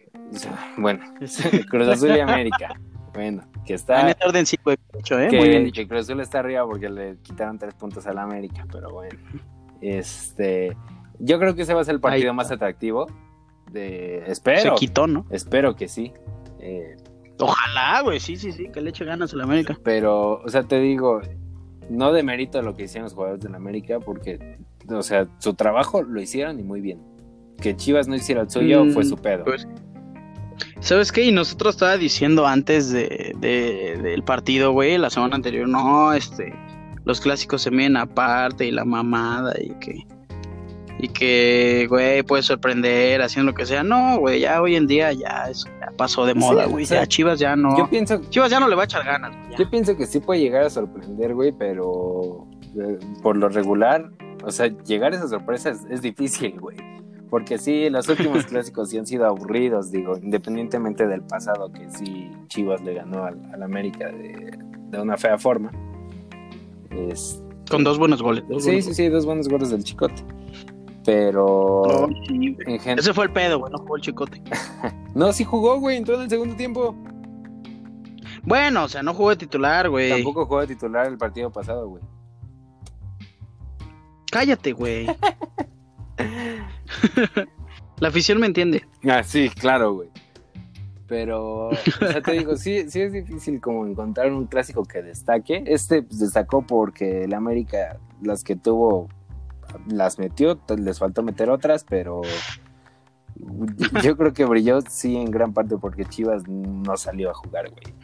[0.76, 1.00] Bueno,
[1.68, 2.81] Cruz Azul y América,
[3.12, 4.02] bueno, que está...
[4.02, 4.76] En ese orden sí, güey.
[4.94, 5.28] Dicho, ¿eh?
[5.28, 5.83] que, Muy bien dicho.
[5.83, 9.18] que Cruz Azul está arriba porque le quitaron tres puntos al América, pero bueno.
[9.81, 10.76] Este,
[11.18, 13.07] yo creo que ese va a ser el partido más atractivo.
[13.70, 15.26] De, Se espero, quitó, ¿no?
[15.31, 16.12] espero que sí.
[16.61, 16.96] Eh,
[17.40, 18.18] Ojalá, güey.
[18.20, 18.68] Sí, sí, sí.
[18.72, 19.78] Que le eche ganas al América.
[19.85, 21.20] pero, o sea, te digo,
[21.88, 24.59] no demerito lo que hicieron los jugadores del América porque,
[24.90, 27.00] o sea, su trabajo lo hicieron y muy bien.
[27.61, 29.44] Que Chivas no hiciera el suyo Mm, fue su pedo.
[29.44, 29.66] pues,
[30.81, 31.22] ¿Sabes qué?
[31.24, 36.52] Y nosotros estaba diciendo antes de, de- del partido, güey, la semana anterior, no, este,
[37.04, 40.04] los clásicos se miden aparte y la mamada y que,
[40.98, 43.82] y que, güey, puede sorprender haciendo lo que sea.
[43.82, 45.44] No, güey, ya hoy en día ya
[45.96, 46.87] pasó de Sí, moda, o güey.
[46.87, 49.30] sea, ya Chivas ya no, Yo pienso, Chivas ya no le va a echar ganas,
[49.37, 49.56] güey, ya.
[49.58, 52.46] Yo pienso que sí puede llegar a sorprender, güey, pero
[52.80, 54.11] eh, por lo regular,
[54.44, 56.76] o sea, llegar a esa sorpresa es, es difícil, güey.
[57.30, 62.30] Porque sí, los últimos clásicos sí han sido aburridos, digo, independientemente del pasado, que sí
[62.48, 64.56] Chivas le ganó al, al América de,
[64.90, 65.70] de una fea forma.
[66.90, 68.44] Es- Con dos buenos goles.
[68.48, 70.22] dos sí, buenos sí, sí, dos buenos goles del Chicote.
[71.09, 71.85] Pero.
[71.87, 74.42] No, sí, gen- Ese fue el pedo, güey, no jugó el chicote.
[75.14, 76.94] No, sí jugó, güey, entró en el segundo tiempo.
[78.42, 80.11] Bueno, o sea, no jugó de titular, güey.
[80.11, 82.03] Tampoco jugó de titular el partido pasado, güey.
[84.31, 85.07] Cállate, güey.
[88.01, 88.85] La afición me entiende.
[89.09, 90.11] Ah, sí, claro, güey.
[91.09, 95.64] Pero, o sea, te digo, sí, sí es difícil como encontrar un clásico que destaque.
[95.66, 99.09] Este pues, destacó porque el América, las que tuvo,
[99.87, 102.22] las metió, les faltó meter otras, pero
[104.02, 107.94] yo creo que brilló sí en gran parte porque Chivas no salió a jugar, güey.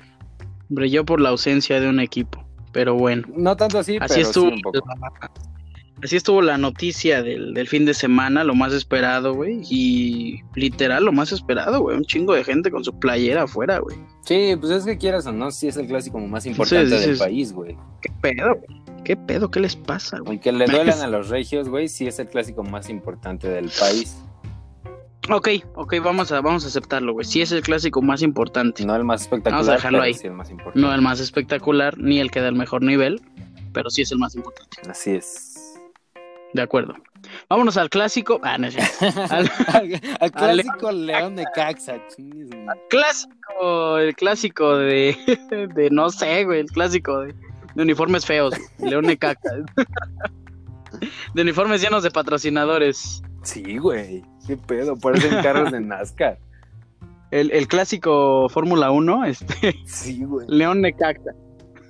[0.69, 2.45] Brilló por la ausencia de un equipo.
[2.73, 4.49] Pero bueno, No tanto así, así pero estuvo.
[4.49, 4.79] sí un poco.
[6.03, 9.63] Así estuvo la noticia del, del fin de semana, lo más esperado, güey.
[9.71, 11.97] Y literal, lo más esperado, güey.
[11.97, 13.97] Un chingo de gente con su playera afuera, güey.
[14.23, 17.53] Sí, pues es que quieras o no, sí es el clásico más importante del país,
[17.53, 17.77] güey.
[18.03, 18.83] ¿Qué pedo, güey?
[19.05, 19.51] ¿Qué pedo?
[19.51, 20.31] ¿Qué les pasa, güey?
[20.33, 24.17] Aunque le duelan a los regios, güey, sí es el clásico más importante del país.
[25.31, 27.25] Ok, ok, vamos a, vamos a aceptarlo, güey.
[27.25, 28.85] Sí es el clásico más importante.
[28.85, 30.13] No el más espectacular, Vamos a dejarlo ahí.
[30.13, 30.79] sí el más importante.
[30.81, 33.23] No el más espectacular, ni el que da el mejor nivel,
[33.73, 34.77] pero sí es el más importante.
[34.89, 35.54] Así es.
[36.55, 36.95] De acuerdo.
[37.49, 38.41] Vámonos al clásico.
[38.43, 39.21] Ah, no es cierto.
[39.35, 42.01] Al al, al clásico León de Caxa.
[42.89, 45.17] clásico, el clásico de,
[45.75, 47.35] de no sé, güey, el clásico de,
[47.75, 48.55] de uniformes feos.
[48.79, 49.51] León Necaxa.
[51.35, 53.23] De uniformes llenos de patrocinadores.
[53.43, 54.23] Sí, güey.
[54.47, 56.39] Qué pedo, parecen carros de NASCAR.
[57.31, 60.47] El, el clásico Fórmula 1, este, Sí, güey.
[60.49, 61.33] León Necaxa.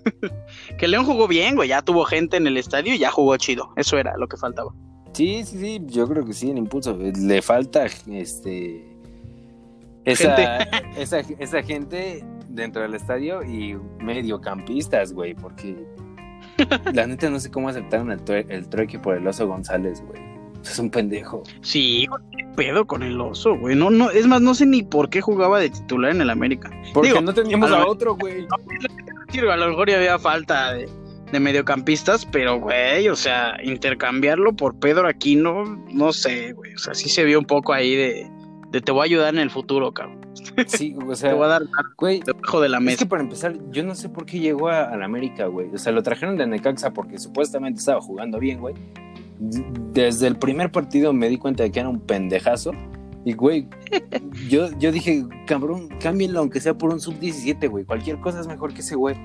[0.79, 3.73] Que León jugó bien, güey, ya tuvo gente en el estadio y ya jugó chido.
[3.77, 4.73] Eso era lo que faltaba.
[5.13, 6.97] Sí, sí, sí, yo creo que sí, el impulso.
[6.97, 8.85] Le falta este
[10.05, 10.59] esa,
[10.99, 15.77] esa, esa gente dentro del estadio y mediocampistas, güey, porque
[16.93, 20.34] la neta no sé cómo aceptaron el, true- el trueque por el oso González, güey.
[20.71, 21.43] Es un pendejo.
[21.61, 23.77] Sí, qué pedo con el oso, güey.
[23.77, 26.71] No, no, es más, no sé ni por qué jugaba de titular en el América.
[26.93, 28.47] Porque Digo, no teníamos a a otro, güey.
[29.33, 30.89] Digo, a lo mejor ya había falta de,
[31.33, 36.75] de mediocampistas, pero, güey, o sea, intercambiarlo por Pedro Aquino, no sé, güey.
[36.75, 38.31] O sea, sí se vio un poco ahí de,
[38.71, 40.21] de te voy a ayudar en el futuro, cabrón.
[40.67, 41.63] Sí, o sea, Te voy a dar
[41.97, 42.99] güey, debajo de la es mesa.
[42.99, 45.69] que para empezar, yo no sé por qué llegó a, a la América, güey.
[45.75, 48.75] O sea, lo trajeron de Necaxa porque supuestamente estaba jugando bien, güey.
[49.93, 52.73] Desde el primer partido me di cuenta de que era un pendejazo.
[53.25, 53.69] Y, güey,
[54.49, 57.85] yo, yo dije, cabrón, cámbienlo aunque sea por un sub-17, güey.
[57.85, 59.17] Cualquier cosa es mejor que ese, güey.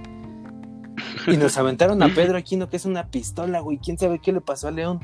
[1.27, 3.77] Y nos aventaron a Pedro Aquino, que es una pistola, güey.
[3.77, 4.99] ¿Quién sabe qué le pasó a León?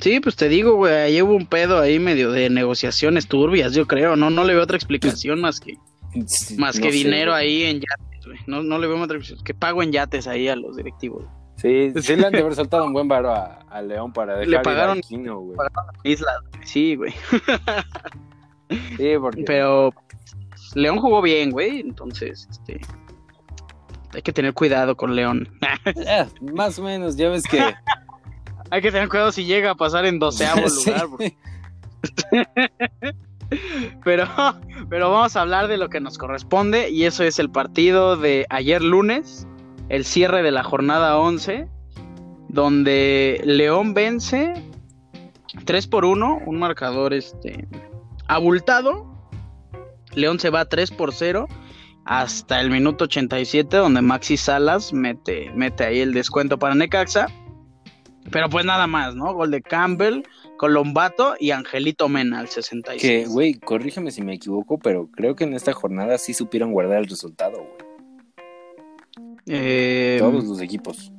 [0.00, 3.86] Sí, pues te digo, güey, ahí hubo un pedo ahí medio de negociaciones turbias, yo
[3.86, 5.74] creo, no, no le veo otra explicación más que,
[6.26, 7.44] Sí, más no que sé, dinero güey.
[7.44, 8.38] ahí en yates, güey.
[8.46, 11.24] No, no le veo otra explicación, que pago en yates ahí a los directivos.
[11.56, 14.48] Sí, sí le han de haber soltado un buen varo a, a León para dejar
[14.48, 15.56] ir a pagaron- Aquino, güey.
[16.02, 17.14] Islas, sí, güey.
[18.96, 19.44] Sí, porque...
[19.46, 19.92] Pero
[20.74, 22.80] León jugó bien, güey, entonces, este,
[24.12, 25.48] hay que tener cuidado con León.
[25.84, 27.60] Eh, más o menos, ya ves que...
[28.70, 30.90] hay que tener cuidado si llega a pasar en doceavo Sí.
[30.90, 31.36] lugar, porque-
[34.04, 34.26] pero,
[34.88, 38.46] pero vamos a hablar de lo que nos corresponde y eso es el partido de
[38.50, 39.46] ayer lunes,
[39.88, 41.68] el cierre de la jornada 11,
[42.48, 44.54] donde León vence
[45.64, 47.68] 3 por 1, un marcador este
[48.26, 49.12] abultado.
[50.14, 51.48] León se va 3 por 0
[52.04, 57.26] hasta el minuto 87 donde Maxi Salas mete, mete ahí el descuento para Necaxa.
[58.30, 59.34] Pero pues nada más, ¿no?
[59.34, 60.22] Gol de Campbell,
[60.56, 63.02] Colombato y Angelito Mena al 66.
[63.02, 66.98] Que, güey, corrígeme si me equivoco, pero creo que en esta jornada sí supieron guardar
[66.98, 67.83] el resultado, güey.
[69.46, 71.12] Eh, Todos los equipos.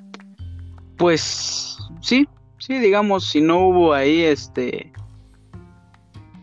[0.97, 4.91] Pues sí, sí, digamos, si no hubo ahí este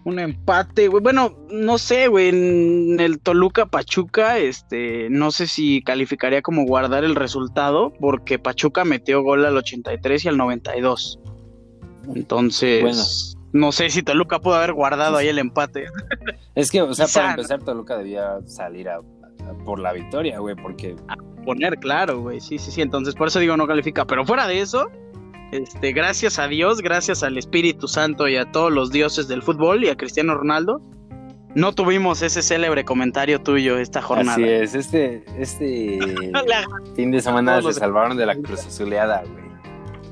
[0.05, 1.01] un empate, güey.
[1.03, 7.05] Bueno, no sé, güey, en el Toluca Pachuca, este, no sé si calificaría como guardar
[7.05, 11.21] el resultado, porque Pachuca metió gol al 83 y al 92.
[12.17, 13.03] Entonces, Bueno.
[13.53, 15.85] no sé si Toluca pudo haber guardado ahí el empate.
[16.57, 19.01] Es que, o sea, Quizá, para empezar, Toluca debía salir a-
[19.65, 20.97] por la victoria, güey, porque
[21.45, 22.41] Poner, claro, güey.
[22.41, 22.83] Sí, sí, sí.
[22.83, 24.05] Entonces, por eso digo no califica.
[24.07, 24.89] Pero fuera de eso,
[25.51, 29.83] este, gracias a Dios, gracias al Espíritu Santo y a todos los dioses del fútbol
[29.85, 30.81] y a Cristiano Ronaldo,
[31.55, 34.33] no tuvimos ese célebre comentario tuyo esta jornada.
[34.35, 34.75] así es.
[34.75, 35.99] Este, este
[36.47, 39.43] La- fin de semana se salvaron de la cruz azuleada, güey.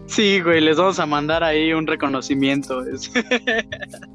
[0.06, 2.82] Sí, güey, les vamos a mandar ahí un reconocimiento.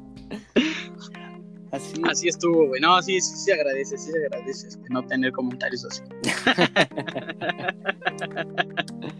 [1.76, 2.80] Así Así estuvo, güey.
[2.80, 6.02] No, sí, sí se agradece, sí se agradece este, no tener comentarios así.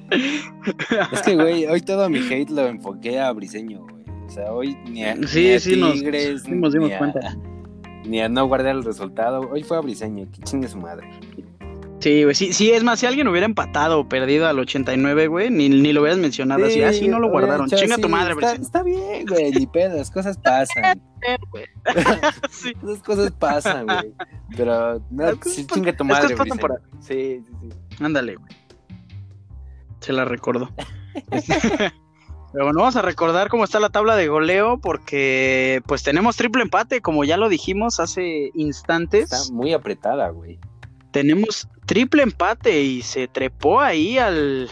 [1.12, 4.04] Es que, güey, hoy todo mi hate lo enfoqué a Briseño, güey.
[4.26, 6.94] O sea, hoy ni a, Sí, ni a sí, nos- Tigres, sí nos dimos ni,
[6.94, 7.36] a, cuenta.
[8.04, 9.48] ni a no guardar el resultado.
[9.50, 11.08] Hoy fue a Briseño, que chingue su madre.
[12.00, 15.50] Sí, güey, sí, sí, es más, si alguien hubiera empatado o perdido al 89, güey,
[15.50, 17.68] ni, ni lo hubieras mencionado así, ah, sí, no lo guardaron.
[17.68, 21.00] Chinga sí, tu madre, está, está bien, güey, ni pedo, las cosas pasan.
[21.50, 21.64] güey.
[22.50, 22.74] sí.
[22.82, 24.14] Esas cosas pasan, güey.
[24.56, 26.74] Pero, no, sí, chinga tu madre, Briseño.
[27.00, 27.68] Sí, sí, sí.
[28.00, 28.52] Ándale, güey.
[30.00, 30.70] Se la recordó.
[32.52, 36.62] Pero bueno, vamos a recordar cómo está la tabla de goleo porque pues tenemos triple
[36.62, 39.32] empate, como ya lo dijimos hace instantes.
[39.32, 40.58] Está muy apretada, güey.
[41.16, 44.68] Tenemos triple empate y se trepó ahí al,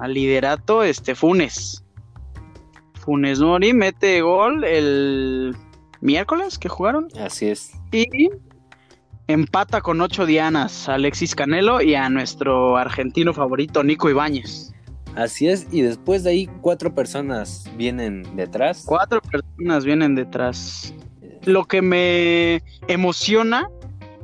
[0.00, 1.84] al liderato este Funes.
[2.94, 5.54] Funes Mori mete gol el
[6.00, 7.74] miércoles que jugaron Así es.
[7.92, 8.28] y
[9.28, 14.72] empata con ocho dianas a Alexis Canelo y a nuestro argentino favorito Nico Ibáñez.
[15.14, 18.82] Así es, y después de ahí cuatro personas vienen detrás.
[18.84, 20.92] Cuatro personas vienen detrás.
[21.44, 23.68] Lo que me emociona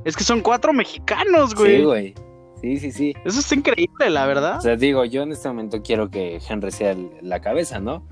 [0.04, 1.76] es que son cuatro mexicanos, güey.
[1.78, 2.14] Sí, güey.
[2.60, 3.14] Sí, sí, sí.
[3.24, 4.58] Eso está increíble, la verdad.
[4.58, 8.06] O sea, digo, yo en este momento quiero que Henry sea el- la cabeza, ¿no?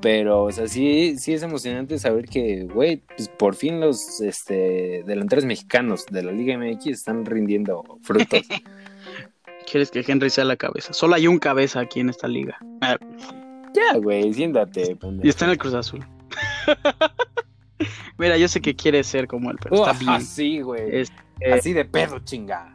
[0.00, 5.02] Pero, o sea, sí, sí es emocionante saber que, güey, pues por fin los este,
[5.06, 8.40] delanteros mexicanos de la Liga MX están rindiendo frutos.
[9.70, 10.94] Quieres que Henry sea la cabeza.
[10.94, 12.58] Solo hay un cabeza aquí en esta liga.
[13.74, 14.96] Ya, güey, siéntate.
[14.96, 15.26] pendejo.
[15.26, 16.02] y está en el Cruz Azul.
[18.18, 20.10] Mira, yo sé que quiere ser como él, pero está bien.
[20.10, 20.82] Así, güey.
[21.00, 22.74] Es- eh, Así de pedo, chinga.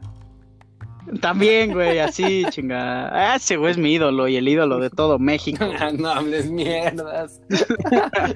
[1.22, 3.10] También, güey, así, chinga.
[3.14, 5.64] Ah, ese güey es mi ídolo y el ídolo de todo México.
[5.99, 7.39] no hables mierdas.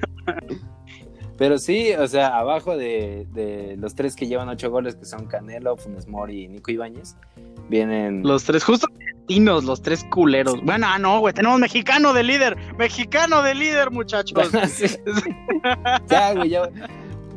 [1.36, 5.24] Pero sí, o sea, abajo de, de los tres que llevan ocho goles, que son
[5.26, 7.16] Canelo, Funes Mori y Nico Ibáñez,
[7.70, 8.22] vienen...
[8.22, 8.86] Los tres, justo
[9.30, 10.60] argentinos, los tres culeros.
[10.62, 12.56] Bueno, ah, no, güey, tenemos mexicano de líder.
[12.76, 14.50] Mexicano de líder, muchachos.
[14.70, 14.86] Sí.
[16.08, 16.62] ya, güey, ya,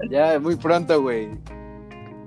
[0.10, 1.30] ya, muy pronto, güey.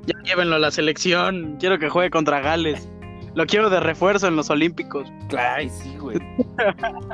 [0.06, 1.56] Ya llévenlo a la selección.
[1.58, 2.88] Quiero que juegue contra Gales.
[3.34, 5.08] Lo quiero de refuerzo en los Olímpicos.
[5.28, 6.18] Claro, sí, güey.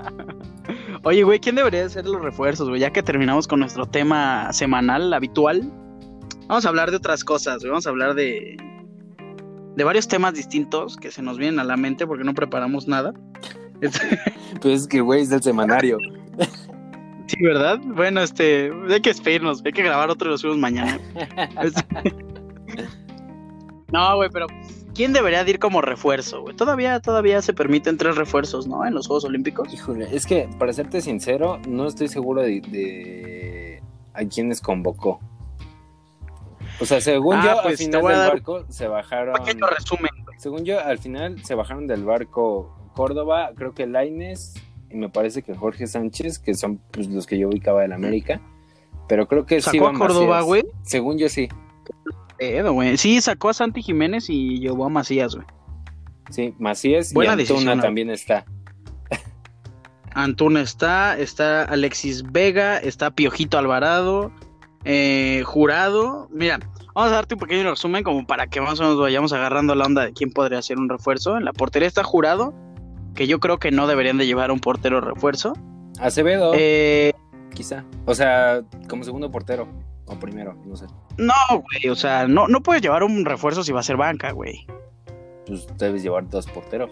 [1.04, 2.80] Oye, güey, ¿quién debería ser los refuerzos, güey?
[2.80, 5.62] Ya que terminamos con nuestro tema semanal habitual.
[6.48, 7.70] Vamos a hablar de otras cosas, güey.
[7.70, 8.56] Vamos a hablar de.
[9.76, 13.12] De varios temas distintos que se nos vienen a la mente porque no preparamos nada.
[14.60, 15.98] Pues es que, güey, es del semanario.
[17.28, 17.78] Sí, ¿verdad?
[17.82, 21.00] Bueno, este, hay que despedirnos, hay que grabar otro y lo subimos mañana.
[23.92, 24.48] no, güey, pero
[24.94, 26.54] ¿quién debería de ir como refuerzo, güey?
[26.54, 28.84] Todavía, todavía se permiten tres refuerzos, ¿no?
[28.84, 29.72] En los Juegos Olímpicos.
[29.72, 35.18] Híjole, es que, para serte sincero, no estoy seguro de, de a quiénes convocó.
[36.80, 39.34] O sea, según Ah, yo, al pues, final del dar- barco se bajaron.
[39.34, 40.10] Pequeño resumen.
[40.38, 44.54] Según yo, al final se bajaron del barco Córdoba, creo que Laines
[44.90, 48.40] y me parece que Jorge Sánchez, que son pues, los que yo ubicaba del América.
[49.08, 50.64] Pero creo que sí ¿Sacó a Córdoba, güey?
[50.82, 51.48] Según yo sí.
[52.38, 52.96] Güey.
[52.96, 55.46] Sí, sacó a Santi Jiménez y llevó a Macías, güey.
[56.30, 58.44] Sí, Macías Buena y Antuna también está.
[60.14, 64.30] Antuna está, está Alexis Vega, está Piojito Alvarado,
[64.84, 66.28] eh, Jurado.
[66.30, 66.58] Mira,
[66.94, 69.84] vamos a darte un pequeño resumen como para que más o menos vayamos agarrando la
[69.86, 71.36] onda de quién podría ser un refuerzo.
[71.36, 72.52] En la portería está Jurado,
[73.14, 75.52] que yo creo que no deberían de llevar un portero refuerzo.
[76.00, 77.12] Acevedo, Eh,
[77.54, 77.84] quizá.
[78.06, 79.68] O sea, como segundo portero.
[80.06, 80.86] O primero, no sé.
[81.16, 84.32] no, güey, o sea, no, no puedes llevar un refuerzo si va a ser banca,
[84.32, 84.66] güey.
[85.46, 86.90] Pues debes llevar dos porteros.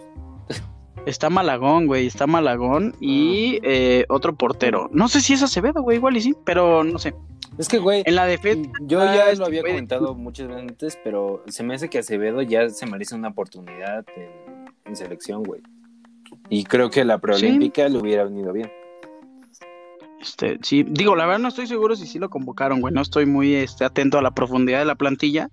[1.05, 4.89] Está Malagón, güey, está Malagón y eh, otro portero.
[4.93, 7.13] No sé si es Acevedo, güey, igual y sí, pero no sé.
[7.57, 9.73] Es que, güey, En la defensa, yo Ah, ya este lo había güey.
[9.73, 14.05] comentado muchas veces antes, pero se me hace que Acevedo ya se merece una oportunidad
[14.15, 15.61] en, en selección, güey.
[16.49, 18.71] Y creo que la preolímpica le hubiera venido bien.
[20.21, 22.93] Este, sí, digo, la verdad no estoy seguro si sí lo convocaron, güey.
[22.93, 25.49] No estoy muy este, atento a la profundidad de la plantilla.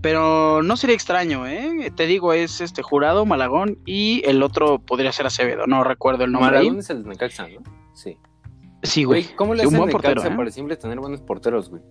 [0.00, 1.92] Pero no sería extraño, ¿eh?
[1.94, 5.66] Te digo, es este jurado, Malagón y el otro podría ser Acevedo.
[5.68, 6.50] No recuerdo el nombre.
[6.58, 6.64] ahí.
[6.64, 7.60] Maradona es el de Necaxa, ¿no?
[7.94, 8.18] Sí.
[8.82, 9.22] Sí, güey.
[9.22, 10.30] Güey, ¿cómo le un hacen buen portero, ¿eh?
[10.30, 11.82] para siempre tener buenos porteros, güey?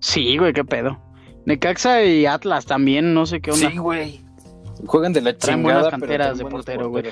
[0.00, 1.00] Sí, güey, qué pedo.
[1.46, 3.70] Necaxa y Atlas también, no sé qué onda.
[3.70, 4.24] Sí, güey.
[4.86, 7.04] Juegan de la Traen chingada, buenas pero canteras traen de buenos portero, güey.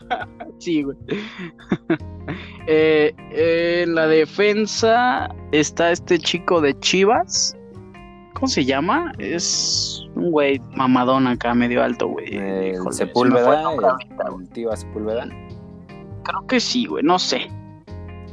[0.58, 0.82] sí.
[0.82, 0.96] Güey.
[2.66, 7.56] Eh, eh, en la defensa está este chico de Chivas.
[8.34, 9.12] ¿Cómo se llama?
[9.18, 12.36] Es un güey mamadón acá, medio alto, güey.
[12.36, 15.26] El Híjole, se el Sepúlveda, el, el tío Sepúlveda.
[16.22, 17.48] Creo que sí, güey, no sé.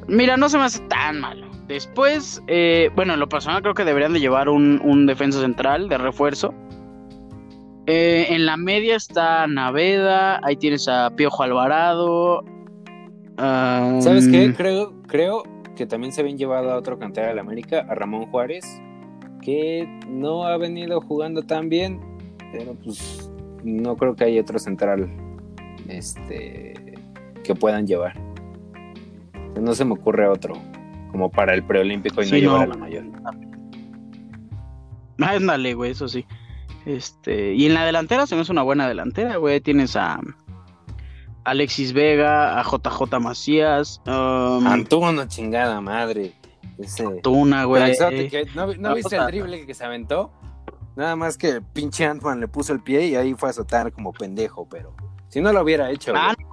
[0.08, 1.48] Mira, no se me hace tan malo.
[1.68, 5.88] Después, eh, bueno, en lo personal creo que deberían de llevar un, un defensa central
[5.90, 6.54] de refuerzo.
[7.86, 12.44] Eh, en la media está Naveda, ahí tienes a Piojo Alvarado.
[13.38, 14.54] ¿Sabes qué?
[14.56, 15.44] Creo, creo
[15.76, 18.66] que también se habían llevado a otro cantera de la América, a Ramón Juárez,
[19.42, 22.00] que no ha venido jugando tan bien,
[22.52, 23.30] pero pues
[23.64, 25.10] no creo que haya otro central
[25.90, 26.74] este
[27.44, 28.14] que puedan llevar.
[29.60, 30.56] No se me ocurre otro,
[31.12, 32.74] como para el preolímpico y no llevar no.
[32.74, 33.04] a la mayor.
[35.20, 36.26] Ándale, güey, eso sí.
[36.86, 39.62] Este, y en la delantera se me hace una buena delantera, güey.
[39.62, 40.20] Tienes a
[41.46, 46.34] Alexis Vega, a JJ Macías, um, Antuna, chingada madre.
[46.78, 47.96] Ese Tuna, güey.
[48.30, 50.32] Que- ¿no, no No, viste el drible que se aventó?
[50.96, 54.12] Nada más que pinche Antman le puso el pie y ahí fue a azotar como
[54.14, 54.96] pendejo, pero
[55.30, 56.14] si no lo hubiera hecho.
[56.16, 56.48] Ah, güey.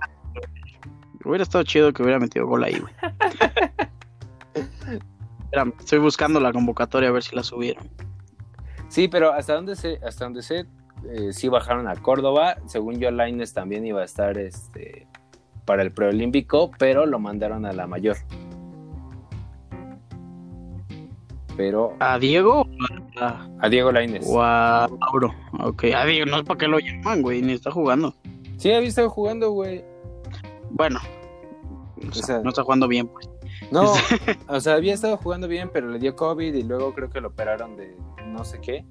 [1.30, 2.92] Hubiera estado chido que hubiera metido gol ahí, güey.
[5.44, 7.88] Espérame, estoy buscando la convocatoria a ver si la subieron.
[8.88, 10.66] Sí, pero hasta donde sé, hasta donde sé,
[11.08, 12.56] eh, sí bajaron a Córdoba.
[12.66, 15.06] Según yo, Laines también iba a estar este
[15.64, 18.16] para el preolímpico, pero lo mandaron a la mayor.
[21.56, 22.66] Pero ¿A Diego
[23.20, 24.26] a, a Diego Laines.
[24.28, 25.34] o a Mauro?
[25.60, 28.14] Ok, a Diego, no es para qué lo llaman, güey, ni está jugando.
[28.56, 29.84] Sí, había estado jugando, güey.
[30.70, 31.00] Bueno,
[32.08, 33.28] o sea, sea- no está jugando bien, pues.
[33.70, 33.92] No,
[34.48, 37.28] o sea, había estado jugando bien, pero le dio COVID y luego creo que lo
[37.28, 37.94] operaron de
[38.26, 38.84] no sé qué.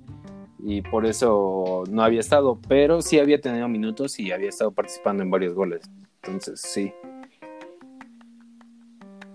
[0.62, 5.24] Y por eso no había estado, pero sí había tenido minutos y había estado participando
[5.24, 5.90] en varios goles.
[6.22, 6.92] Entonces, sí.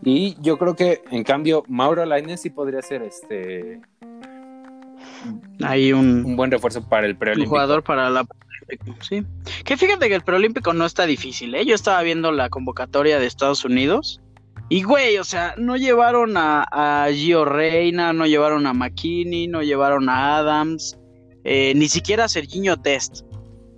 [0.03, 3.81] Y yo creo que, en cambio, Mauro Lainez sí podría ser este
[5.63, 8.27] Hay un, un buen refuerzo para el un jugador para la
[9.01, 9.23] sí.
[9.65, 11.65] Que fíjate que el preolímpico no está difícil, ¿eh?
[11.67, 14.21] Yo estaba viendo la convocatoria de Estados Unidos
[14.69, 19.63] y güey, o sea, no llevaron a, a Gio Reina, no llevaron a McKinney, no
[19.63, 20.99] llevaron a Adams,
[21.45, 23.25] eh, ni siquiera a Serginho Test.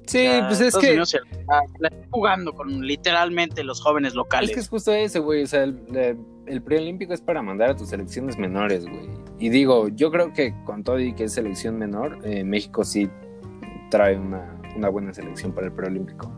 [0.07, 1.17] Sí, O sea, pues es que, Unidos
[1.49, 4.51] la, la está jugando con literalmente los jóvenes locales.
[4.51, 5.43] es que es justo eso, güey.
[5.43, 6.17] O sea, el, el-
[6.47, 9.09] el preolímpico es para mandar a tus selecciones menores, güey.
[9.41, 13.11] Y digo, yo creo que con todo y que es selección menor, eh, México sí
[13.91, 16.31] trae una, una buena selección para el preolímpico.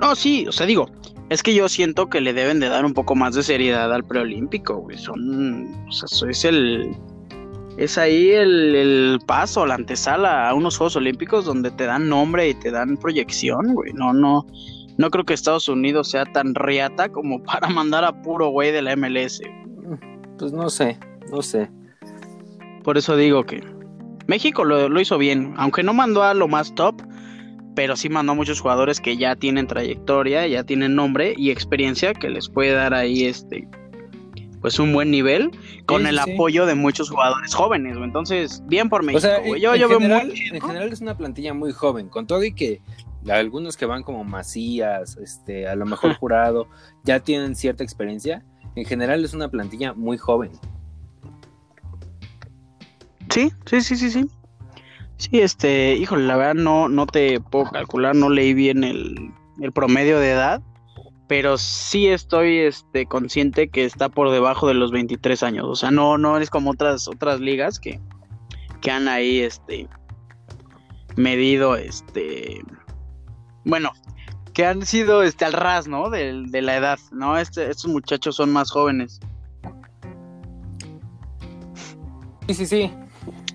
[0.00, 0.88] No, sí, o sea, digo,
[1.30, 4.04] es que yo siento que le deben de dar un poco más de seriedad al
[4.04, 4.98] preolímpico, güey.
[4.98, 6.96] Son, o sea, eso es el,
[7.76, 12.48] es ahí el, el, paso, la antesala a unos Juegos Olímpicos donde te dan nombre
[12.48, 13.92] y te dan proyección, güey.
[13.92, 14.46] No, no,
[14.98, 18.82] no creo que Estados Unidos sea tan riata como para mandar a puro güey de
[18.82, 19.40] la MLS.
[20.38, 20.98] Pues no sé,
[21.30, 21.70] no sé.
[22.82, 23.62] Por eso digo que
[24.26, 27.00] México lo, lo hizo bien, aunque no mandó a lo más top,
[27.74, 32.14] pero sí mandó a muchos jugadores que ya tienen trayectoria, ya tienen nombre y experiencia
[32.14, 33.68] que les puede dar ahí este
[34.62, 35.50] pues un buen nivel
[35.86, 39.26] con el apoyo de muchos jugadores jóvenes, Entonces, bien por México,
[39.60, 42.80] Yo, yo general, veo En general es una plantilla muy joven, con todo y que
[43.28, 46.68] algunos que van como Macías, este, a lo mejor jurado,
[47.04, 48.44] ya tienen cierta experiencia.
[48.76, 50.52] En general es una plantilla muy joven.
[53.30, 54.26] Sí, sí, sí, sí, sí.
[55.22, 59.70] Sí, este, híjole, la verdad no, no te puedo calcular, no leí bien el, el
[59.70, 60.60] promedio de edad,
[61.28, 65.66] pero sí estoy este, consciente que está por debajo de los 23 años.
[65.68, 68.00] O sea, no, no es como otras, otras ligas que,
[68.80, 69.88] que han ahí este,
[71.14, 72.60] medido, este,
[73.64, 73.92] bueno,
[74.54, 76.10] que han sido este, al ras, ¿no?
[76.10, 77.38] De, de la edad, ¿no?
[77.38, 79.20] Este, estos muchachos son más jóvenes.
[82.48, 82.92] Sí, sí, sí.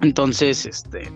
[0.01, 1.11] Entonces, este,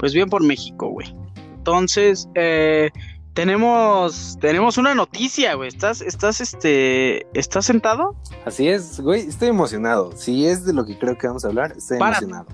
[0.00, 1.14] pues bien por México, güey.
[1.58, 2.90] Entonces, eh,
[3.34, 5.68] tenemos, tenemos una noticia, güey.
[5.68, 8.16] ¿Estás, estás, este, estás sentado?
[8.46, 9.20] Así es, güey.
[9.20, 10.16] Estoy emocionado.
[10.16, 12.46] Si es de lo que creo que vamos a hablar, estoy emocionado.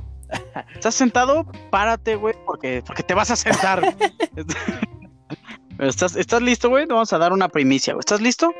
[0.75, 1.47] ¿Estás sentado?
[1.71, 3.81] Párate, güey, porque, porque te vas a sentar.
[5.79, 6.87] ¿Estás, ¿Estás listo, güey?
[6.87, 8.01] Te vamos a dar una primicia, güey.
[8.01, 8.53] ¿Estás listo?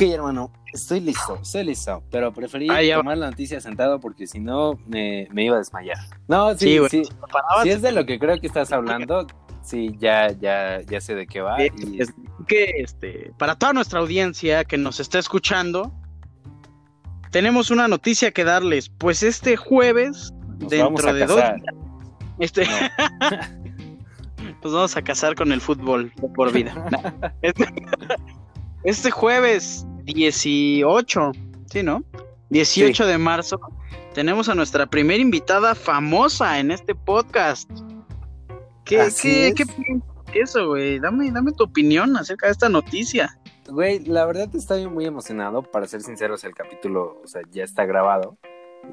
[0.00, 4.38] Ok, hermano, estoy listo, estoy listo, pero preferí ah, tomar la noticia sentado porque si
[4.38, 5.98] no me, iba a desmayar.
[6.28, 7.12] No, sí, sí, sí.
[7.64, 9.26] Si es de lo que creo que estás hablando,
[9.60, 11.56] sí, ya, ya, ya sé de qué va.
[12.46, 15.92] que este, para toda nuestra audiencia que nos está escuchando,
[17.32, 18.90] tenemos una noticia que darles.
[18.90, 21.42] Pues este jueves, dentro de dos
[22.38, 22.68] este,
[24.62, 26.72] nos vamos a casar con el fútbol por vida.
[27.42, 27.66] Este,
[28.88, 31.32] este jueves 18,
[31.70, 32.02] ¿sí, no?
[32.48, 33.60] 18 de marzo,
[34.14, 37.70] tenemos a nuestra primera invitada famosa en este podcast.
[38.86, 39.52] ¿Qué, qué,
[40.32, 40.98] qué, eso, güey?
[40.98, 43.38] Dame, dame tu opinión acerca de esta noticia.
[43.68, 47.84] Güey, la verdad estoy muy emocionado, para ser sinceros, el capítulo, o sea, ya está
[47.84, 48.38] grabado.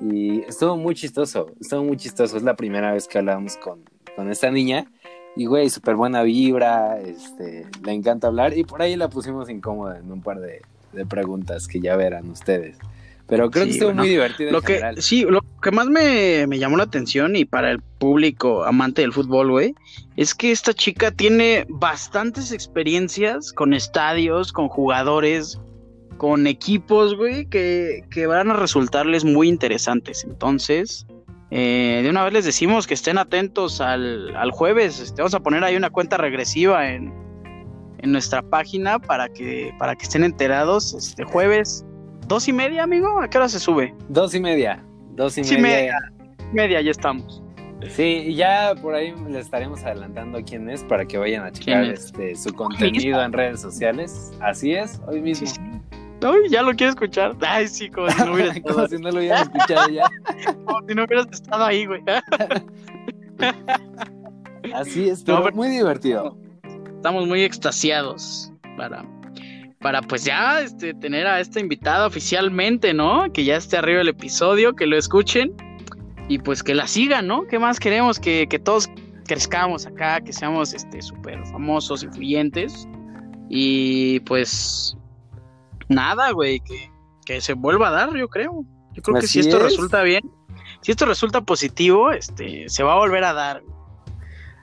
[0.02, 2.36] Y estuvo muy chistoso, estuvo muy chistoso.
[2.36, 3.86] Es la primera vez que hablamos con,
[4.18, 4.92] con esta niña.
[5.36, 8.58] Y, güey, súper buena vibra, este, le encanta hablar.
[8.58, 10.62] Y por ahí la pusimos incómoda en un par de,
[11.10, 12.78] preguntas que ya verán ustedes.
[13.28, 14.52] Pero creo que estuvo muy divertido.
[14.52, 18.64] Lo que, sí, lo que más me, me, llamó la atención y para el público
[18.64, 19.76] amante del fútbol, güey,
[20.16, 25.60] es que esta chica tiene bastantes experiencias con estadios, con jugadores,
[26.18, 30.24] con equipos, güey, que, que van a resultarles muy interesantes.
[30.24, 31.06] Entonces,
[31.52, 35.00] eh, de una vez les decimos que estén atentos al, al jueves.
[35.00, 37.14] Este, vamos a poner ahí una cuenta regresiva en,
[38.00, 40.94] en, nuestra página para que, para que estén enterados.
[40.94, 41.86] Este jueves,
[42.28, 43.22] dos y media, amigo.
[43.22, 43.94] ¿A qué hora se sube?
[44.10, 44.84] Dos y media.
[45.12, 45.60] Dos y media.
[45.62, 45.98] media.
[46.52, 47.42] media, ya estamos.
[47.90, 52.36] Sí, ya por ahí les estaremos adelantando quién es para que vayan a checar este,
[52.36, 54.34] su contenido en redes sociales.
[54.40, 55.48] Así es, hoy mismo.
[56.22, 57.36] Uy, ya lo quiero escuchar.
[57.42, 60.10] Ay, sí, como si no hubieras Como si no lo hubieras escuchado ya.
[60.66, 62.02] como si no hubieras estado ahí, güey.
[64.74, 66.38] Así es, pero, muy divertido.
[66.96, 69.06] Estamos muy extasiados para,
[69.80, 73.32] para pues ya este, tener a esta invitada oficialmente, ¿no?
[73.32, 75.54] Que ya esté arriba el episodio, que lo escuchen
[76.28, 77.46] y pues que la sigan, ¿no?
[77.48, 78.20] ¿Qué más queremos?
[78.20, 78.90] Que, que todos
[79.28, 82.88] crezcamos acá, que seamos este súper famosos, influyentes.
[83.50, 84.98] Y pues
[85.90, 86.62] nada, güey,
[87.26, 88.64] que, se vuelva a dar, yo creo.
[88.94, 90.24] Yo creo que si esto resulta bien,
[90.82, 93.64] si esto resulta positivo, este, se va a volver a dar.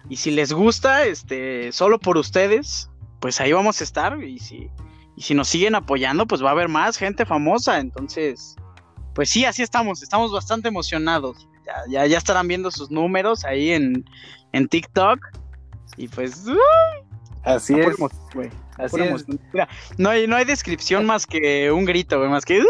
[0.09, 4.23] Y si les gusta, este, solo por ustedes, pues ahí vamos a estar.
[4.23, 4.71] Y si,
[5.17, 7.79] y si nos siguen apoyando, pues va a haber más gente famosa.
[7.79, 8.57] Entonces,
[9.15, 10.03] pues sí, así estamos.
[10.03, 11.49] Estamos bastante emocionados.
[11.89, 14.05] Ya, ya, estarán viendo sus números ahí en,
[14.53, 15.19] en TikTok.
[15.97, 16.45] Y pues.
[17.45, 17.97] Así es
[19.99, 22.63] no, hay, no hay descripción más que un grito, güey, más que.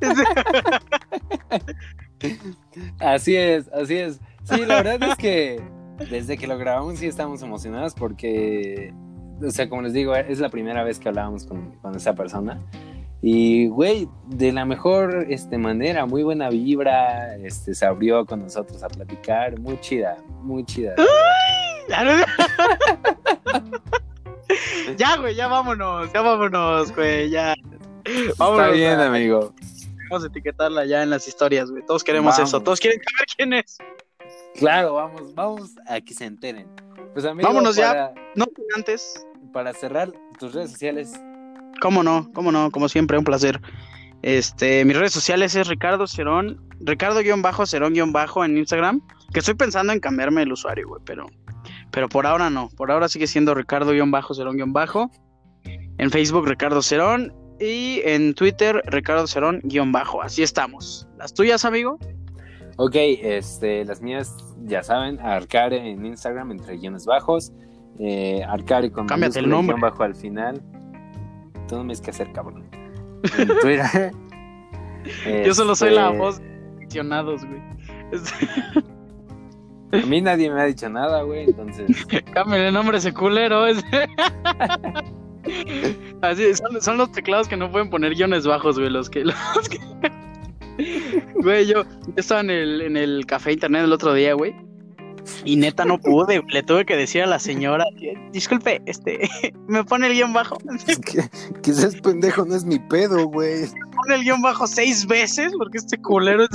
[3.00, 4.20] así es, así es.
[4.44, 5.60] Sí, la verdad es que
[6.10, 8.92] desde que lo grabamos sí estamos emocionados porque,
[9.42, 12.60] o sea, como les digo, es la primera vez que hablábamos con, con esa persona.
[13.22, 18.82] Y, güey, de la mejor este, manera, muy buena vibra, este, se abrió con nosotros
[18.82, 20.94] a platicar, muy chida, muy chida.
[24.96, 27.54] ya, güey, ya vámonos, ya vámonos, güey, ya.
[28.38, 29.52] Vámonos, Está bien, amigo.
[30.08, 31.84] Vamos a etiquetarla ya en las historias, güey.
[31.84, 32.48] Todos queremos Vamos.
[32.48, 32.60] eso.
[32.60, 33.78] Todos quieren saber quién es.
[34.54, 36.68] Claro, vamos, vamos a que se enteren.
[37.12, 38.12] Pues amigo, Vámonos ya.
[38.34, 39.26] No antes.
[39.52, 41.12] para cerrar tus redes sociales.
[41.80, 43.60] Cómo no, cómo no, como siempre, un placer.
[44.22, 49.00] Este, mis redes sociales es Ricardo Cerón, Ricardo-Cerón-Bajo en Instagram.
[49.32, 51.26] Que estoy pensando en cambiarme el usuario, güey, pero,
[51.90, 52.68] pero por ahora no.
[52.76, 55.10] Por ahora sigue siendo Ricardo-Cerón-Bajo.
[55.98, 57.32] En Facebook, Ricardo Cerón.
[57.58, 60.22] Y en Twitter, Ricardo Cerón-Bajo.
[60.22, 61.08] Así estamos.
[61.16, 61.98] ¿Las tuyas, amigo?
[62.76, 67.52] Ok, este, las mías, ya saben, Arcare en Instagram, entre guiones bajos.
[67.98, 69.74] Eh, Arcare con Cámbiate el nombre.
[69.80, 70.62] bajo al final.
[71.68, 72.68] Tú no me es que hacer, cabrón.
[73.38, 74.12] En Twitter.
[75.46, 77.62] Yo solo soy la Este, voz de aficionados, güey.
[79.92, 82.06] A mí nadie me ha dicho nada, güey, entonces.
[82.34, 83.66] Cámbiale el nombre ese culero.
[83.66, 83.84] ese.
[86.22, 88.90] Así, son, son los teclados que no pueden poner guiones bajos, güey.
[88.90, 89.24] Los que.
[89.24, 89.78] Los que...
[91.36, 94.54] Güey, yo, yo estaba en el, en el café internet el otro día, güey.
[95.44, 96.42] Y neta no pude.
[96.48, 97.84] Le tuve que decir a la señora,
[98.32, 99.28] disculpe, este,
[99.68, 100.58] me pone el guion bajo.
[100.86, 101.28] Es que,
[101.62, 103.66] que seas pendejo no es mi pedo, güey.
[103.94, 106.50] pone el guion bajo seis veces porque este culero es...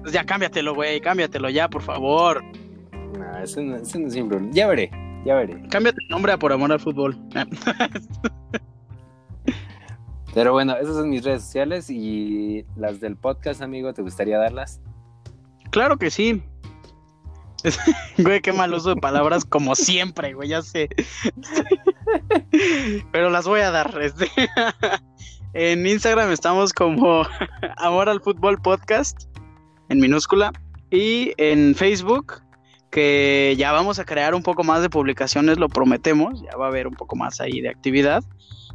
[0.00, 2.44] Pues ya cámbiatelo, güey, cámbiatelo ya, por favor.
[3.18, 4.50] No, eso no, eso no es problema.
[4.52, 4.90] Ya veré,
[5.24, 5.62] ya veré.
[5.70, 7.16] Cámbiate el nombre a Por Amor al Fútbol.
[10.34, 14.80] Pero bueno, esas son mis redes sociales y las del podcast, amigo, ¿te gustaría darlas?
[15.70, 16.42] Claro que sí.
[18.18, 20.88] Güey, qué mal uso de palabras como siempre, güey, ya sé.
[23.12, 23.98] Pero las voy a dar.
[24.02, 24.28] este.
[25.54, 27.22] En Instagram estamos como
[27.76, 29.28] Amor al Fútbol Podcast,
[29.88, 30.52] en minúscula.
[30.90, 32.42] Y en Facebook,
[32.90, 36.42] que ya vamos a crear un poco más de publicaciones, lo prometemos.
[36.42, 38.24] Ya va a haber un poco más ahí de actividad.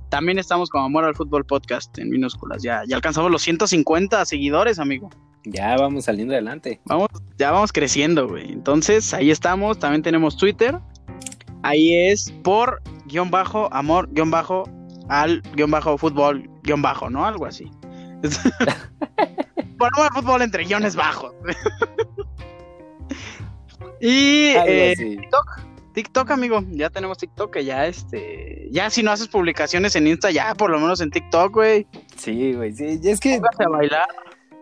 [0.07, 2.63] También estamos como Amor al Fútbol Podcast, en minúsculas.
[2.63, 5.09] Ya, ya alcanzamos los 150 seguidores, amigo.
[5.43, 6.80] Ya vamos saliendo adelante.
[6.86, 8.53] Vamos, ya vamos creciendo, güey.
[8.53, 9.80] Entonces, ahí estamos.
[9.80, 10.80] También tenemos Twitter.
[11.61, 14.63] Ahí es por guion bajo, amor, guion bajo,
[15.10, 17.26] al guion bajo, fútbol, guion bajo, ¿no?
[17.26, 17.70] Algo así.
[19.88, 21.34] amor al fútbol entre guiones bajos.
[24.01, 24.93] y eh.
[24.97, 25.60] TikTok,
[25.93, 26.64] TikTok, amigo.
[26.72, 30.70] Ya tenemos TikTok que ya, este, ya si no haces publicaciones en Insta, ya por
[30.70, 31.88] lo menos en TikTok, güey.
[32.16, 32.99] Sí, güey, sí.
[33.01, 34.07] y Es que Póngase a bailar.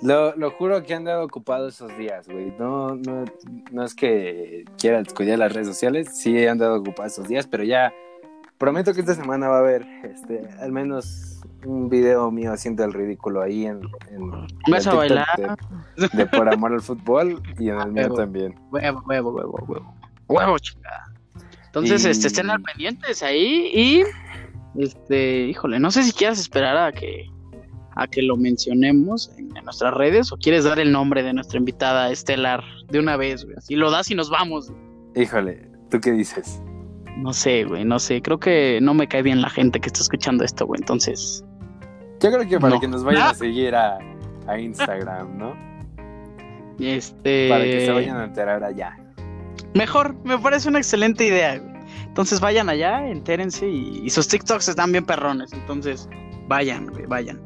[0.02, 2.54] lo, lo juro que he andado ocupado esos días, güey.
[2.58, 3.26] No, no,
[3.72, 7.64] no es que quiera descuidar las redes sociales, sí he andado ocupado esos días, pero
[7.64, 7.94] ya
[8.58, 12.94] prometo que esta semana va a haber este, al menos un video mío haciendo el
[12.94, 13.82] ridículo ahí en,
[14.12, 14.32] en
[14.70, 15.28] Vas a bailar.
[15.98, 18.16] De, de Por Amor al Fútbol y en el mío Huevo.
[18.16, 18.56] también.
[18.72, 19.94] Huevo, huevo, huevo, huevo.
[20.28, 21.14] Huevo, chingada.
[21.68, 24.04] Entonces, Y- este, estén al pendientes ahí y,
[24.82, 27.26] este, híjole, no sé si quieras esperar a que,
[27.96, 31.58] a que lo mencionemos en, en nuestras redes o quieres dar el nombre de nuestra
[31.60, 33.58] invitada estelar de una vez, güey.
[33.58, 34.72] Así lo das y nos vamos.
[35.16, 36.62] Híjole, ¿tú qué dices?
[37.18, 38.22] No sé, güey, no sé.
[38.22, 40.80] Creo que no me cae bien la gente que está escuchando esto, güey.
[40.82, 41.44] Entonces,
[42.20, 42.80] Yo creo que para No.
[42.82, 43.30] que nos vayan Ah.
[43.30, 44.00] a seguir a,
[44.48, 45.54] a Instagram, ¿no?
[46.80, 47.50] este.
[47.50, 48.98] Para que se vayan a enterar allá.
[49.74, 51.58] Mejor, me parece una excelente idea.
[51.60, 51.76] güey.
[52.06, 55.54] Entonces vayan allá, entérense y, y sus TikToks están bien perrones.
[55.54, 56.10] Entonces,
[56.48, 57.40] vayan, güey, vayan.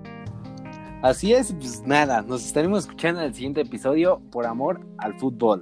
[1.01, 5.59] Así es, pues nada, nos estaremos escuchando en el siguiente episodio por amor al fútbol.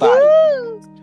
[0.00, 0.93] Bye.